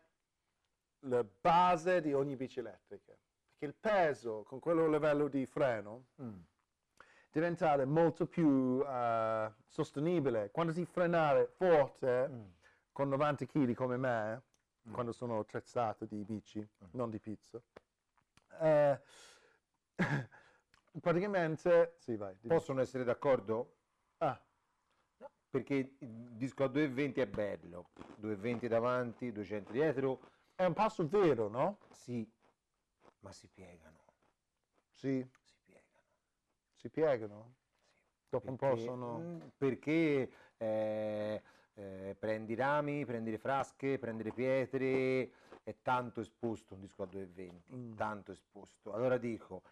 [1.05, 3.15] la base di ogni bici elettrica.
[3.63, 6.39] Perché il peso con quello livello di freno Mm.
[7.31, 10.51] diventare molto più eh, sostenibile.
[10.51, 12.41] Quando si frenare forte Mm.
[12.91, 14.41] con 90 kg come me,
[14.87, 14.93] Mm.
[14.93, 17.61] quando sono attrezzato di bici, non di pizza,
[18.59, 18.99] eh,
[20.99, 21.95] praticamente...
[21.99, 22.35] Sì, vai.
[22.45, 23.75] Possono essere d'accordo?
[24.17, 24.39] Ah,
[25.49, 27.89] Perché il disco a 220 è bello.
[28.17, 30.19] 220 davanti, 200 dietro.
[30.55, 31.77] è un passo vero, no?
[31.91, 32.27] Sì,
[33.23, 33.99] ma si piegano.
[34.89, 36.07] Sì, Si piegano.
[36.75, 37.53] si piegano.
[38.29, 39.17] Dopo un po' Perché- sono...
[39.19, 41.41] mm, Perché eh,
[41.75, 45.31] eh, prendi rami, prendi le frasche, prendi le pietre,
[45.63, 47.95] è tanto esposto un disco a 220, Mm.
[47.95, 48.93] tanto esposto.
[48.93, 49.63] Allora dico,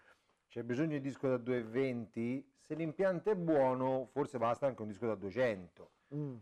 [0.48, 5.08] c'è bisogno di disco da 220, se l'impianto è buono forse basta anche un disco
[5.08, 5.92] da 200.
[6.16, 6.38] Mm.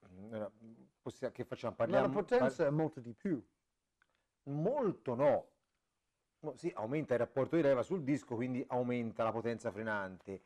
[0.00, 0.50] Allora,
[1.00, 1.74] possia- che facciamo?
[1.78, 3.42] Ma la Parliamo, potenza è molto di più.
[4.42, 5.48] par- molto no.
[6.44, 10.42] No, Sì, aumenta il rapporto di leva sul disco, quindi aumenta la potenza frenante,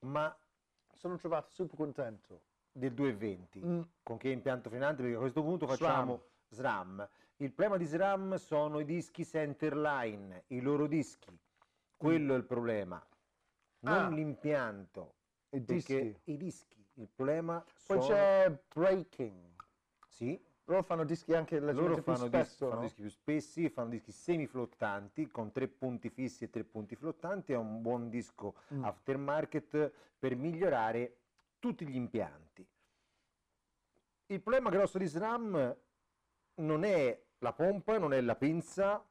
[0.00, 0.34] ma
[0.92, 2.42] Sono trovato super contento.
[2.72, 3.64] del 220.
[3.64, 3.80] Mm.
[4.02, 7.08] con che impianto frenante perché a questo punto facciamo SRAM.
[7.38, 11.36] Il problema di SRAM sono i dischi centerline, i loro dischi.
[11.96, 13.04] Quello è il problema,
[13.80, 14.08] non Ah.
[14.10, 15.14] l'impianto.
[15.50, 16.16] I dischi.
[16.24, 18.14] i dischi, il problema Poi sono...
[18.14, 19.54] c'è breaking.
[20.06, 22.86] Sì, Loro fanno dischi anche loro leggermente più fanno, dischi, spesso, fanno no?
[22.86, 27.56] dischi più spessi, fanno dischi semiflottanti con tre punti fissi e tre punti flottanti, è
[27.56, 28.84] un buon disco Mm.
[28.84, 31.16] aftermarket per migliorare
[31.58, 32.64] tutti gli impianti.
[34.26, 35.76] Il problema grosso di SRAM
[36.54, 39.04] non è la pompa, non è la pinza,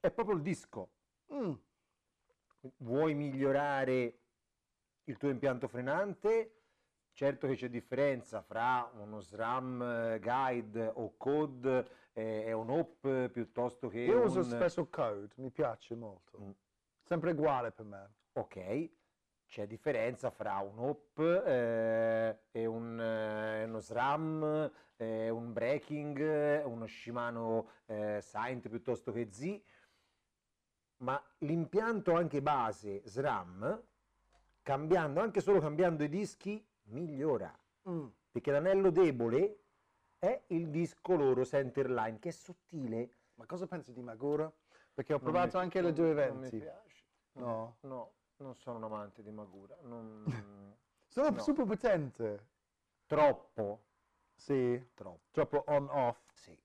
[0.00, 0.88] è proprio il disco.
[1.34, 1.52] Mm.
[2.78, 4.18] Vuoi migliorare
[5.04, 6.61] il tuo impianto frenante?
[7.14, 13.28] Certo che c'è differenza fra uno SRAM eh, guide o code eh, e un OP
[13.28, 14.44] piuttosto che Io uso un...
[14.44, 16.40] spesso code, mi piace molto.
[16.40, 16.50] Mm.
[17.02, 18.10] Sempre uguale per me.
[18.32, 18.90] Ok,
[19.46, 26.62] c'è differenza fra un OP eh, e un, eh, uno SRAM, eh, un breaking, eh,
[26.64, 29.60] uno Shimano eh, Saint piuttosto che Z,
[31.02, 33.82] ma l'impianto anche base SRAM,
[34.62, 37.52] cambiando, anche solo cambiando i dischi, migliora,
[37.88, 38.06] Mm.
[38.30, 39.58] perché l'anello debole
[40.18, 43.10] è il disco loro centerline, che è sottile.
[43.34, 44.50] Ma cosa pensi di Magura?
[44.94, 46.58] Perché ho Non provato mi- anche le non- Non mi 220.
[46.58, 47.04] piace.
[47.34, 47.76] No.
[47.80, 49.76] No, non sono un amante di Magura.
[49.82, 50.24] non-
[51.08, 51.38] Sono No.
[51.40, 52.46] super potente.
[53.06, 53.82] Troppo,
[54.34, 56.18] Sì, troppo, troppo on-off.
[56.32, 56.54] sì.
[56.54, 56.58] sì.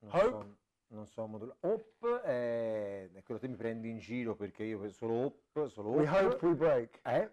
[0.00, 0.28] Non Hope?
[0.28, 0.56] so,
[0.88, 1.56] non so modulare.
[1.62, 6.06] Hop è, è quello che mi prendi in giro perché io solo hop, solo We
[6.08, 6.32] hop.
[6.34, 7.00] hope we break.
[7.04, 7.30] Eh?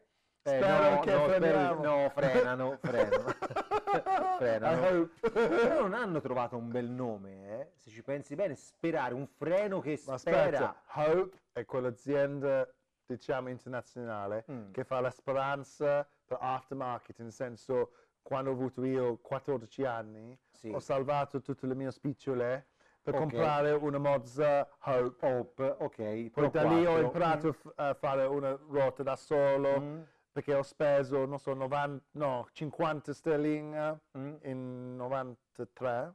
[0.47, 3.23] Eh, Spero no, che no, spero no, frenano, frenano.
[4.37, 4.87] Frenano.
[4.87, 5.29] Hope.
[5.31, 7.71] Però non hanno trovato un bel nome, eh?
[7.77, 10.41] se ci pensi bene, sperare, un freno che Ma spera.
[10.43, 12.67] aspetta, Hope è quell'azienda,
[13.07, 14.71] diciamo, internazionale Mm.
[14.71, 20.69] che fa la speranza per aftermarket, nel senso, quando ho avuto io 14 anni, Sì.
[20.69, 22.67] ho salvato tutte le mie spicciole
[23.01, 23.19] per Ok.
[23.21, 25.25] comprare una Mozza Hope.
[25.25, 26.29] Hope, ok.
[26.29, 27.01] Poi da lì ho 4.
[27.01, 30.01] imparato a f- a fare una ruota da solo, Mm,
[30.35, 36.13] perché ho speso, non so, 90, no, 50 sterline mm, in 93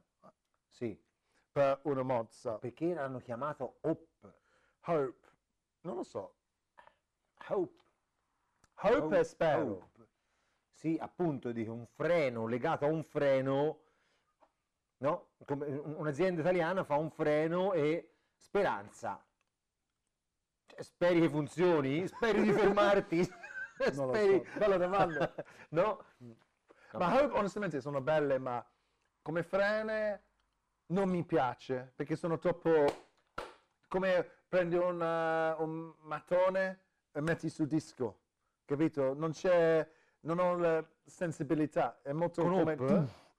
[0.69, 0.95] Sì,
[1.51, 2.59] per una Mozza.
[2.59, 4.07] perché l'hanno chiamato Hope.
[4.81, 5.27] Hope,
[5.81, 6.35] non lo so.
[7.47, 7.83] Hope.
[8.81, 9.61] Hope e spero.
[9.61, 10.07] Hope.
[10.71, 13.79] Sì, appunto, dico un freno legato a un freno,
[14.97, 15.29] no?
[15.47, 19.19] Come un- un'azienda italiana fa un freno e speranza.
[20.67, 22.07] Cioè, speri che funzioni?
[22.07, 23.27] Speri di fermarti?
[23.93, 24.43] Non lo Speri...
[24.45, 24.59] so.
[24.59, 25.33] Bella domanda.
[25.69, 26.03] no?
[26.93, 28.65] Ma Hope onestamente sono belle, ma
[29.21, 30.23] come frene
[30.87, 32.85] non mi piace perché sono troppo
[33.87, 36.79] come prendi un, eh, un mattone
[37.11, 38.19] e metti sul disco,
[38.65, 39.13] capito?
[39.13, 39.87] Non c'è,
[40.21, 42.73] non ho la sensibilità, è molto Con come...
[42.73, 43.09] Hop?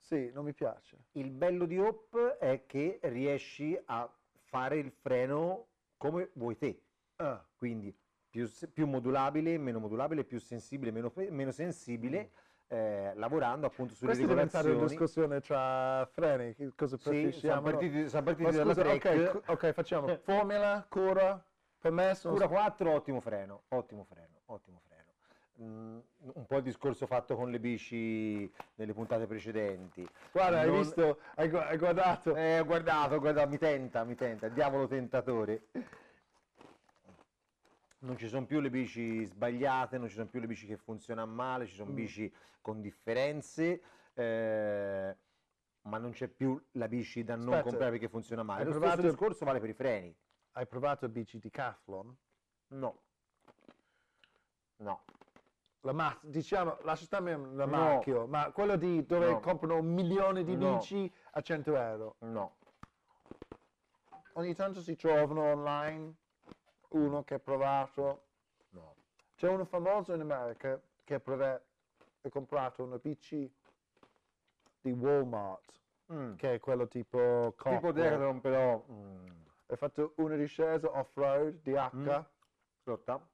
[0.00, 1.04] Sì, non mi piace.
[1.12, 4.10] Il bello di Hop è che riesci a
[4.46, 6.82] fare il freno come vuoi te.
[7.16, 7.94] Ah, quindi
[8.30, 12.30] più, più modulabile, meno modulabile, più sensibile, meno, meno sensibile,
[12.68, 14.88] eh, lavorando appunto sulle Questa è diventata una regolazioni.
[14.88, 20.86] discussione tra freni, cosa Sì, siamo partiti, siamo partiti Ma dalla scusa, ok, facciamo formula,
[20.88, 21.44] cura,
[21.80, 22.34] per me sono...
[22.34, 25.08] Cura 4, ottimo freno, ottimo freno, ottimo freno.
[25.62, 25.98] Mm,
[26.34, 30.08] un po' il discorso fatto con le bici nelle puntate precedenti.
[30.32, 32.34] Guarda, hai Non- visto, hai, gu- hai guardato.
[32.34, 35.64] Eh, ho guardato, ho guardato, mi tenta, mi tenta, diavolo tentatore.
[38.02, 41.30] Non ci sono più le bici sbagliate, non ci sono più le bici che funzionano
[41.30, 41.94] male, ci sono Mm.
[41.94, 42.32] bici
[42.62, 43.82] con differenze,
[44.14, 45.16] eh,
[45.82, 48.64] ma non c'è più la bici da non Aspetta, comprare perché funziona male.
[48.64, 50.16] Lo provato- stesso discorso vale per i freni.
[50.52, 52.16] Hai provato bici Decathlon?
[52.68, 53.02] No.
[54.76, 55.02] No.
[55.80, 57.66] La ma- diciamo, lascia stare la No.
[57.66, 59.40] marchio, ma quello di dove No.
[59.40, 60.76] comprano milioni di No.
[60.78, 62.16] bici a 100 euro.
[62.20, 62.56] No.
[64.34, 66.14] Ogni tanto si trovano online
[66.90, 68.22] uno che ha provato.
[68.70, 68.94] No.
[69.36, 71.60] C'è uno famoso in America che ha, prova-
[72.22, 73.50] ha comprato una bici
[74.80, 75.78] di Walmart,
[76.12, 76.34] Mm.
[76.34, 77.92] che è quello tipo Tipo Copper.
[77.92, 78.84] Decathlon però...
[78.90, 79.26] Mm.
[79.66, 82.08] Ha fatto una discesa off-road di H Mm.
[82.82, 83.24] Scotta.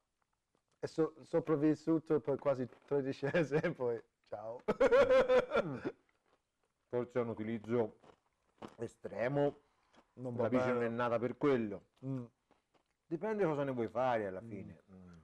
[0.79, 4.61] è so- sopravvissuto per quasi tre discese e poi ciao.
[5.63, 5.77] Mm.
[6.89, 7.97] Forse è un utilizzo
[8.77, 9.57] estremo,
[10.13, 11.81] non la bici non è nata per quello.
[12.05, 12.23] Mm.
[13.07, 14.83] Dipende cosa ne vuoi fare alla fine.
[14.91, 15.17] Mm.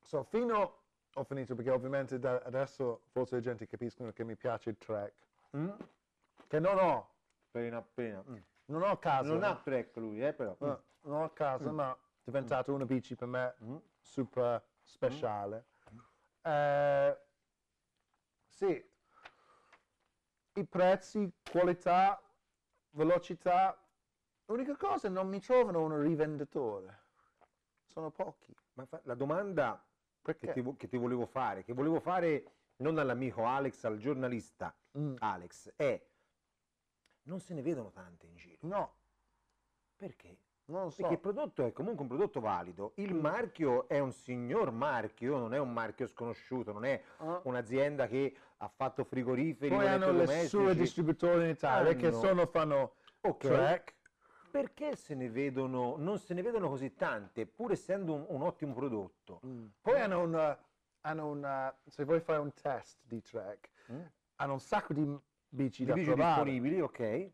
[0.00, 0.80] So, fino
[1.12, 5.12] ho finito perché ovviamente da adesso forse la gente capiscono che mi piace il track.
[5.56, 5.70] Mm.
[6.48, 7.10] Che non ho,
[7.48, 8.22] Appena appena.
[8.28, 8.36] Mm.
[8.66, 9.28] non ho a casa.
[9.32, 10.56] Non ha track lui, eh, però.
[10.60, 13.76] eh, non ho a casa, ma è diventato una bici per me Mm.
[14.00, 15.64] super speciale.
[16.42, 17.18] Eh,
[18.48, 18.90] sì,
[20.54, 22.20] i prezzi, qualità,
[22.90, 23.78] velocità.
[24.46, 27.04] L'unica cosa, non mi trovano un rivenditore.
[27.86, 28.54] Sono pochi.
[28.74, 29.82] Ma la domanda
[30.22, 35.16] che ti, che ti volevo fare, che volevo fare non all'amico Alex, al giornalista Mm,
[35.18, 36.00] Alex, è
[37.22, 38.58] non se ne vedono tante in giro.
[38.62, 38.94] no,
[39.96, 40.38] Perché?
[40.66, 40.98] non so.
[41.02, 45.52] Perché il prodotto è comunque un prodotto valido, il marchio è un signor marchio, non
[45.54, 47.40] è un marchio sconosciuto, non è Ah.
[47.44, 52.46] un'azienda che ha fatto frigoriferi, Poi hanno le sue distributori in Italia che Hanno- sono,
[52.46, 53.38] fanno Ok.
[53.46, 53.94] track.
[54.56, 58.72] Perché se ne vedono, non se ne vedono così tante, pur essendo un, un ottimo
[58.72, 59.40] prodotto?
[59.82, 60.58] Poi hanno una,
[61.02, 64.00] hanno una, se vuoi fare un test di track, Mm?
[64.36, 66.50] hanno un sacco di bici Di da bici provare.
[66.50, 67.32] disponibili, ok, e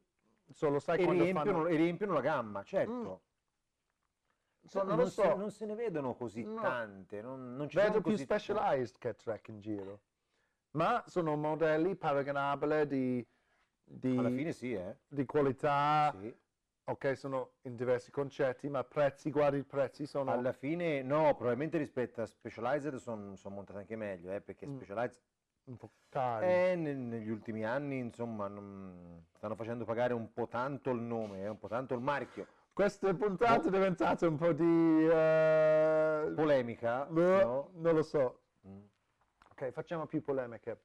[0.51, 1.67] Solo sai quando riempiono, fanno...
[1.69, 3.23] e riempiono la gamma, certo.
[3.23, 4.67] Mm.
[4.69, 6.61] So, non non, lo se, so, non se ne vedono così No.
[6.61, 10.01] tante, non, non ci vedo più così specialized che track in giro.
[10.73, 13.27] Ma sono modelli paragonabili di,
[13.85, 14.97] di, Alla fine sì, eh.
[15.09, 16.35] di qualità, Sì.
[16.85, 20.33] Ok, sono in diversi concetti, ma prezzi, guardi i prezzi, sono...
[20.33, 24.77] Alla fine no, probabilmente rispetto a Specialized sono montate anche meglio, eh, perché Mm.
[24.77, 25.21] Specialized
[25.65, 26.47] un po' cari.
[26.47, 31.43] eh, ne- negli ultimi anni insomma non- stanno facendo pagare un po' tanto il nome,
[31.43, 32.47] eh, un po' tanto il marchio.
[32.73, 35.07] Questa puntata è diventata un po' di...
[35.09, 37.71] eh, Polemica, boh, no?
[37.75, 38.41] Non lo so.
[38.67, 38.81] Mm.
[39.51, 40.81] Ok, facciamo più polemiche.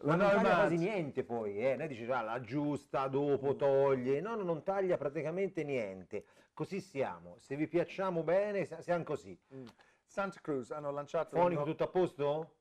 [0.00, 1.76] La non taglia quasi niente poi, eh?
[1.76, 4.20] Lei dice, ah, la giusta, dopo toglie.
[4.20, 6.26] No, no, non taglia praticamente niente.
[6.52, 7.36] Così siamo.
[7.38, 9.38] Se vi piacciamo bene, si- siamo così.
[9.54, 9.64] Mm.
[10.04, 11.36] Santa Cruz hanno lanciato...
[11.36, 12.56] Fonico nu- tutto a posto?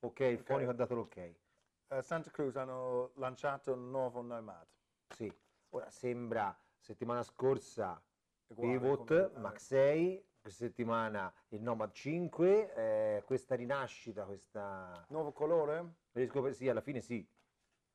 [0.00, 1.16] Ok, il fonico ha dato l'ok.
[1.16, 4.66] eh, Santa Cruz hanno lanciato un nuovo Nomad.
[5.08, 5.32] Sì.
[5.70, 8.00] Ora sembra settimana scorsa
[8.48, 15.02] Uguale Pivot come- Max 6, questa settimana il Nomad 5, eh, questa rinascita, questa...
[15.08, 15.94] Nuovo colore?
[16.12, 17.26] Riesco sì, alla fine sì,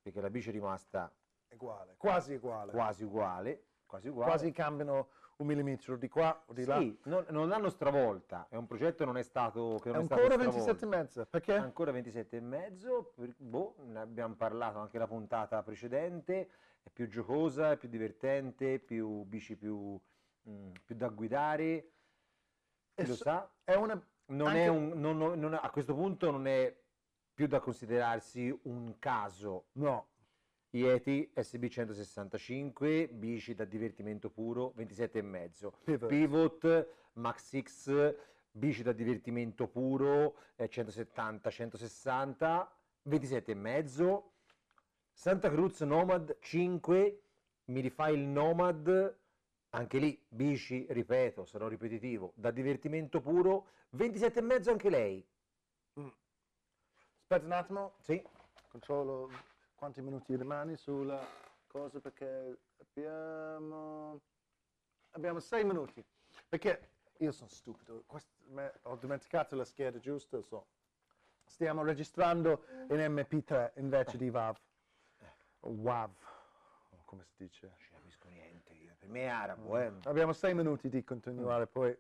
[0.01, 1.13] perché la bici è rimasta
[1.51, 1.93] Uguale.
[1.97, 2.71] Quasi uguale.
[2.71, 4.31] quasi uguale, quasi uguale.
[4.31, 6.79] Quasi cambiano un millimetro di qua o di là.
[6.79, 10.01] Sì, non, non l'hanno stravolta, è un progetto che non è stato che È non
[10.01, 10.65] è stato ancora stravolto.
[10.65, 11.25] 27 e mezzo.
[11.27, 11.53] Perché?
[11.53, 16.49] Ancora 27 e mezzo, per- boh, ne abbiamo parlato anche la puntata precedente,
[16.81, 19.99] è più giocosa, è più divertente, più bici più,
[20.49, 21.91] mm, più da guidare,
[23.03, 24.01] chi lo sa, È una...
[24.27, 26.75] non anche- è un, non- non- a questo punto non è
[27.33, 29.67] più da considerarsi un caso.
[29.73, 30.07] No.
[30.71, 35.73] Yeti SB165, bici da divertimento puro, 27 e mezzo.
[35.83, 36.09] Pivot.
[36.09, 38.15] Pivot Max X,
[38.51, 42.71] bici da divertimento puro, eh, 170, 160,
[43.03, 44.33] 27 e mezzo.
[45.11, 47.21] Santa Cruz Nomad 5,
[47.65, 49.17] mi rifai il Nomad
[49.71, 55.23] Anche lì, bici, ripeto, sarò ripetitivo, da divertimento puro, 27 e mezzo anche lei.
[57.21, 58.23] Aspetta un attimo, Sì,
[58.69, 59.29] controllo
[59.75, 61.23] quanti minuti rimani sulla
[61.67, 64.19] cosa perché abbiamo,
[65.11, 66.03] abbiamo sei minuti.
[66.47, 70.65] Perché io sono stupido, quest- me- ho dimenticato la scheda giusta, so.
[71.45, 74.57] Stiamo registrando in MP3 invece di WAV.
[75.61, 76.15] WAV,
[76.89, 77.67] o come si dice.
[77.67, 78.95] non ci capisco niente io.
[78.97, 79.91] Per me è arabo, eh.
[80.03, 81.97] Abbiamo sei minuti di continuare, poi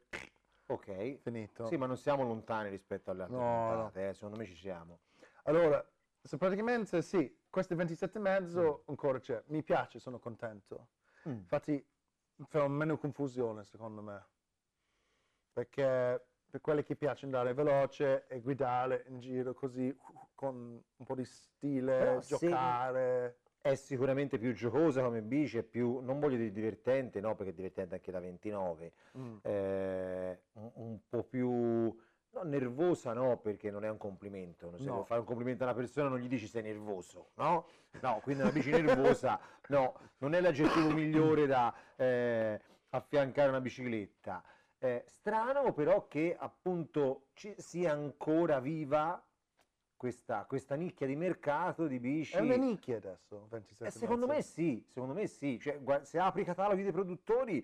[0.67, 1.17] Ok.
[1.21, 1.65] finito.
[1.65, 4.99] Sì, ma non siamo lontani rispetto alle altre No, puntate, eh, secondo me ci siamo.
[5.43, 5.83] Allora,
[6.21, 9.41] se praticamente sì, queste 27 e mezzo ancora c'è.
[9.47, 10.89] Mi piace, sono contento.
[11.27, 11.31] Mm.
[11.33, 11.85] Infatti
[12.47, 14.25] fa meno confusione secondo me.
[15.51, 19.95] Perché per quelli che piace andare veloce e guidare in giro così
[20.35, 20.55] con
[20.95, 23.39] un po' di stile, Però se- giocare.
[23.61, 27.55] È sicuramente più giocosa come bici, è più, non voglio dire divertente, no, perché è
[27.55, 29.37] divertente anche da 29, Mm.
[29.41, 34.93] eh, un, un po' più, no, nervosa no, perché non è un complimento, se No.
[34.93, 37.65] vuoi fare un complimento a una persona non gli dici sei nervoso, no?
[38.01, 39.37] No, quindi una bici nervosa,
[39.67, 44.41] no, non è l'aggettivo migliore da eh, affiancare una bicicletta.
[44.81, 49.21] Eh, strano però che appunto ci sia ancora viva
[50.03, 52.33] questa, questa nicchia di mercato di bici.
[52.37, 55.59] È una nicchia adesso, 27 Eh, secondo me sì, secondo me sì.
[55.59, 57.59] Cioè, se apri i cataloghi dei produttori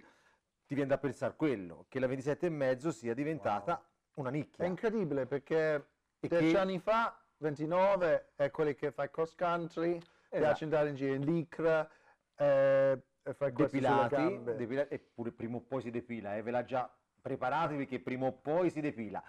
[0.65, 3.81] ti viene da pensare quello, che la 27 e mezzo sia diventata
[4.15, 4.65] una È nicchia.
[4.65, 5.85] incredibile perché
[6.19, 10.63] E dieci che- anni fa, 29, è quelli che fai cross country, piace Esatto.
[10.65, 11.89] andare in giro in licra
[12.35, 14.55] eh, e fai Depilati, gambe.
[14.57, 18.33] depila- eppure prima o poi si depila, eh, ve l'ha già preparato perché prima o
[18.33, 19.23] poi si depila.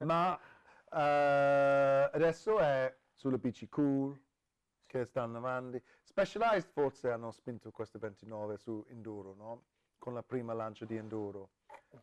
[0.00, 0.38] Ma
[0.96, 4.18] eh, adesso è sulle bici cool
[4.86, 5.82] che stanno avanti.
[6.02, 9.64] Specialized forse hanno spinto queste 29 su Enduro, no?
[9.98, 11.50] Con la prima lancia di Enduro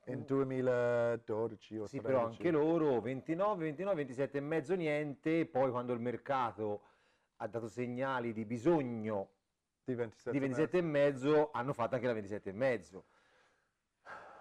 [0.05, 2.01] in 2012 o Sì, 13.
[2.01, 6.81] però anche loro 29, 29, 27 e mezzo niente, poi quando il mercato
[7.37, 9.29] ha dato segnali di bisogno
[9.83, 13.05] di 27, di 27 e mezzo hanno fatto anche la 27 e mezzo.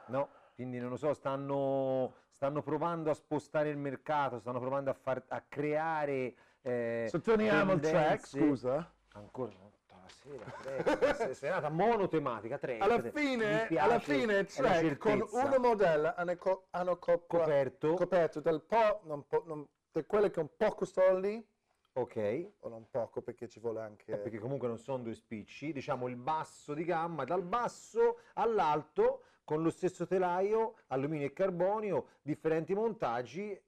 [0.07, 0.29] No?
[0.55, 5.23] Quindi non lo so, stanno, stanno provando a spostare il mercato, stanno provando a, far,
[5.29, 8.93] a creare eh, Sottolineamo il track, scusa.
[9.13, 12.83] Ancora tutta la sera, se- serata monotematica, track.
[12.83, 18.41] Alla fine, alla fine la track con una modella hanno, co- hanno co- coperto, coperto
[18.41, 21.47] del po', non po- non- di quelle con poco soldi,
[21.93, 24.11] ok, o non poco perché ci vuole anche...
[24.11, 29.27] Eh, perché comunque non sono due spicci, diciamo il basso di gamma, dal basso all'alto,
[29.45, 33.61] con lo stesso telaio, alluminio e carbonio, differenti montaggi,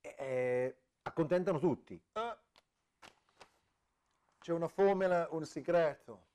[0.00, 2.00] eh, accontentano tutti.
[2.12, 2.38] Ah,
[4.38, 6.28] c'è una formula, un segreto.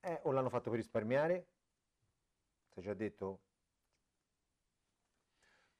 [0.00, 1.46] Eh, o l'hanno fatto per risparmiare?
[2.70, 3.40] Ti già detto?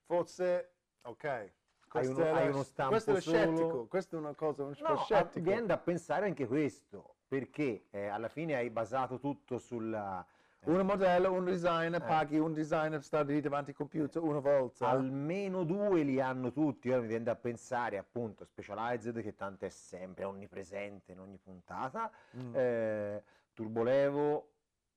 [0.04, 1.52] Forse, ok.
[1.88, 4.74] questo uno- è hai la- uno stampo Questo è scettico, questo è una cosa, un
[4.78, 5.40] No, scettico.
[5.40, 10.24] viene da pensare anche questo, perché eh, alla fine hai basato tutto sulla...
[10.64, 12.04] eh, Un modello, un designer, Eh.
[12.06, 14.88] paghi un designer, sta lì davanti al computer una volta.
[14.88, 19.68] Almeno due li hanno tutti, ora mi viene da pensare appunto Specialized che tanto è
[19.68, 22.54] sempre onnipresente in ogni puntata, Mm.
[22.54, 24.50] eh, Turbolevo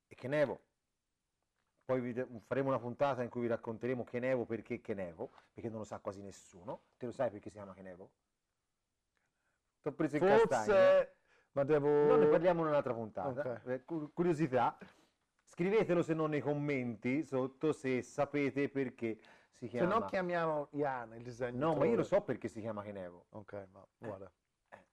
[0.06, 0.60] e Kenevo.
[1.84, 5.84] Poi vi faremo una puntata in cui vi racconteremo Kenevo perché Kenevo, perché non lo
[5.84, 6.80] sa quasi nessuno.
[6.96, 8.10] Te lo sai perché si chiama Kenevo?
[9.82, 10.64] Ti ho preso in castagna.
[10.64, 11.14] Forse,
[11.52, 11.88] ma devo...
[12.06, 13.40] Non ne parliamo in un'altra puntata.
[13.62, 13.66] Ok.
[13.66, 14.76] Eh, cu- Curiosità.
[15.48, 19.18] Scrivetelo se non nei commenti sotto se sapete perché
[19.52, 19.94] si Se chiama.
[19.98, 21.72] no chiamiamo Ian, il disegnatore.
[21.72, 23.26] No, ma io lo so perché si chiama Kenevo.
[23.30, 24.30] Ok, ma guarda.
[24.70, 24.84] eh.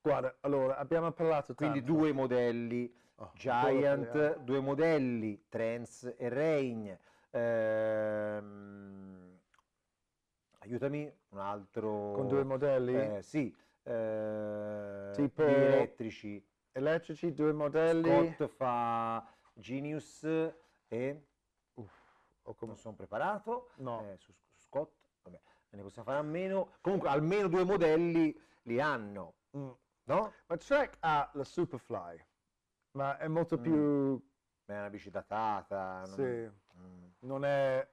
[0.00, 1.94] Guarda, allora, abbiamo parlato Quindi tanto.
[1.94, 6.88] due modelli Oh, Giant, due- due modelli Trends e Reign.
[7.30, 9.38] Ehm,
[10.60, 12.12] aiutami, un altro.
[12.12, 13.52] Con due modelli Eh, sì,
[13.82, 16.44] eh, Tipo- elettrici.
[16.72, 18.32] elettrici, due modelli.
[18.36, 19.26] Scott fa
[19.58, 20.22] Genius
[20.88, 21.26] e
[21.74, 24.02] o come- sono preparato No.
[24.02, 25.40] eh, su, su Scott, vabbè,
[25.70, 26.72] ne possiamo fare a meno.
[26.80, 29.70] Comunque almeno due modelli li hanno, Mm.
[30.04, 30.32] no?
[30.46, 32.24] Ma Trek ha la Superfly,
[32.92, 33.62] ma è molto Mm.
[33.62, 34.26] più...
[34.64, 37.88] È una bici datata, non, Sì, mm, non è...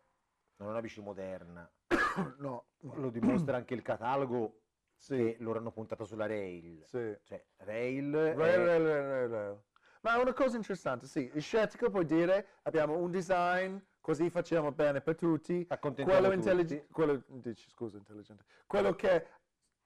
[0.58, 1.70] non è una bici moderna.
[2.38, 4.62] No, Lo dimostra anche il catalogo
[4.98, 6.84] sì, loro hanno puntato sulla rail.
[6.86, 7.18] sì.
[7.24, 9.64] Cioè, rail, Rail, è- rail, rail, rail, rail.
[10.06, 14.72] Ma è una cosa interessante, sì, il scettico può dire abbiamo un design, così facciamo
[14.72, 16.34] bene per tutti, quello tutti.
[16.36, 19.26] intelligente, quello, dici, scusa, intelligente, quello che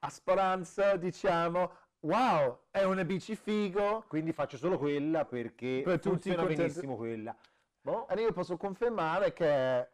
[0.00, 4.04] ha speranza, diciamo, wow, è una bici figo.
[4.08, 6.62] Quindi faccio solo quella perché Per tutti funziona contenti.
[6.64, 7.34] benissimo quella.
[7.80, 9.88] Boh, E io posso confermare che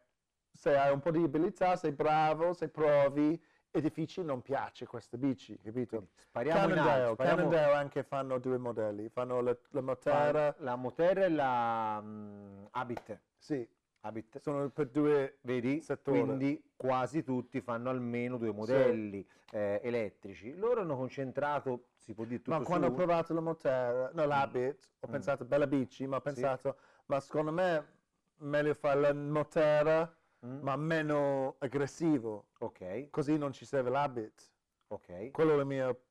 [0.51, 3.41] se hai un po' di abilità, sei bravo, se provi,
[3.77, 6.09] è difficile, non piace questa bici, capito?
[6.15, 6.81] spariamo in alto.
[6.81, 11.99] Cannondale, spariamo- Cannondale anche fanno due modelli, fanno la, la Motera, la Motera e la
[12.01, 13.19] mm, Habit.
[13.37, 13.67] sì,
[14.01, 14.39] Habit.
[14.39, 15.81] sono per due Vedi?
[15.81, 16.19] settori.
[16.21, 20.55] Quindi quasi tutti fanno almeno due modelli eh, elettrici.
[20.55, 24.25] Loro hanno concentrato, si può dire tutto Ma quando su ho provato la Motera, no,
[24.25, 25.11] l'Habit, ho Mm.
[25.11, 26.25] pensato bella bici, ma ho Sì.
[26.25, 27.95] pensato, ma secondo me
[28.39, 30.15] meglio fare la Motera,
[30.45, 34.51] Mm, ma meno aggressivo, Ok, così non ci serve l'Habit.
[34.87, 35.31] ok.
[35.31, 36.01] Quello è il mio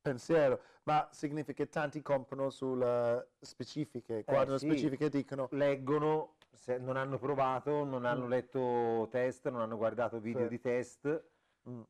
[0.00, 4.66] pensiero, ma significa che tanti comprano sulle specifiche, guardano Eh, sì.
[4.66, 10.18] le specifiche dicono Leggono, se non hanno provato, non hanno letto test, non hanno guardato
[10.18, 10.48] video Sì.
[10.48, 11.24] di test.
[11.68, 11.82] Mm.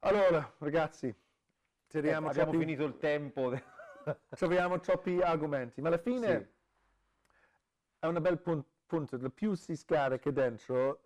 [0.00, 1.14] Allora, ragazzi,
[1.86, 3.52] tiriamo, Ecco, abbiamo troppi, finito il tempo.
[4.30, 6.52] troviamo troppi argomenti, ma alla fine Sì.
[8.00, 8.72] è un bel pun- punto.
[8.94, 11.00] Da più si scarica dentro,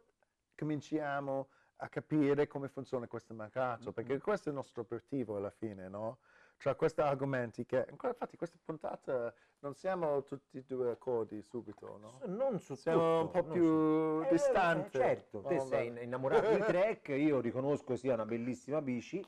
[0.55, 5.89] cominciamo a capire come funziona questo mercato, perché questo è il nostro obiettivo alla fine,
[5.89, 6.19] no?
[6.59, 12.21] Tra questi argomenti che, infatti questa puntata non siamo tutti e due d'accordo subito, no?
[12.27, 14.99] Non su Siamo un tutto, po' non più su- distante.
[14.99, 19.25] eh, certo, te Oh, sei innamorato di Trek, io riconosco sia una bellissima bici,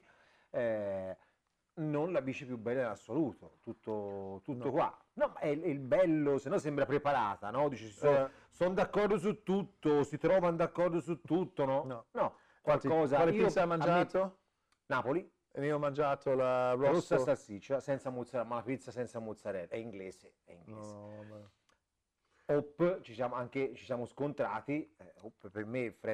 [0.51, 1.17] eh,
[1.81, 4.71] non la bici più bella in assoluto, tutto, tutto No.
[4.71, 4.99] qua.
[5.15, 7.69] No, ma è il, bello, se no sembra preparata, no?
[7.69, 11.85] Dici, sono Eh, d'accordo su tutto, si trovano d'accordo su tutto, no?
[11.85, 12.07] No.
[12.13, 13.17] No, qualcosa...
[13.17, 14.39] quale pizza hai mangiato?
[14.87, 17.19] Napoli, E io ho mangiato la rossa rossa.
[17.19, 20.95] salsiccia, senza mozzarella, ma la pizza senza mozzarella, è inglese, è inglese.
[20.95, 21.51] No.
[22.47, 24.93] Hop, ci siamo anche ci siamo scontrati.
[24.99, 25.13] eh,
[25.51, 26.09] per me Fred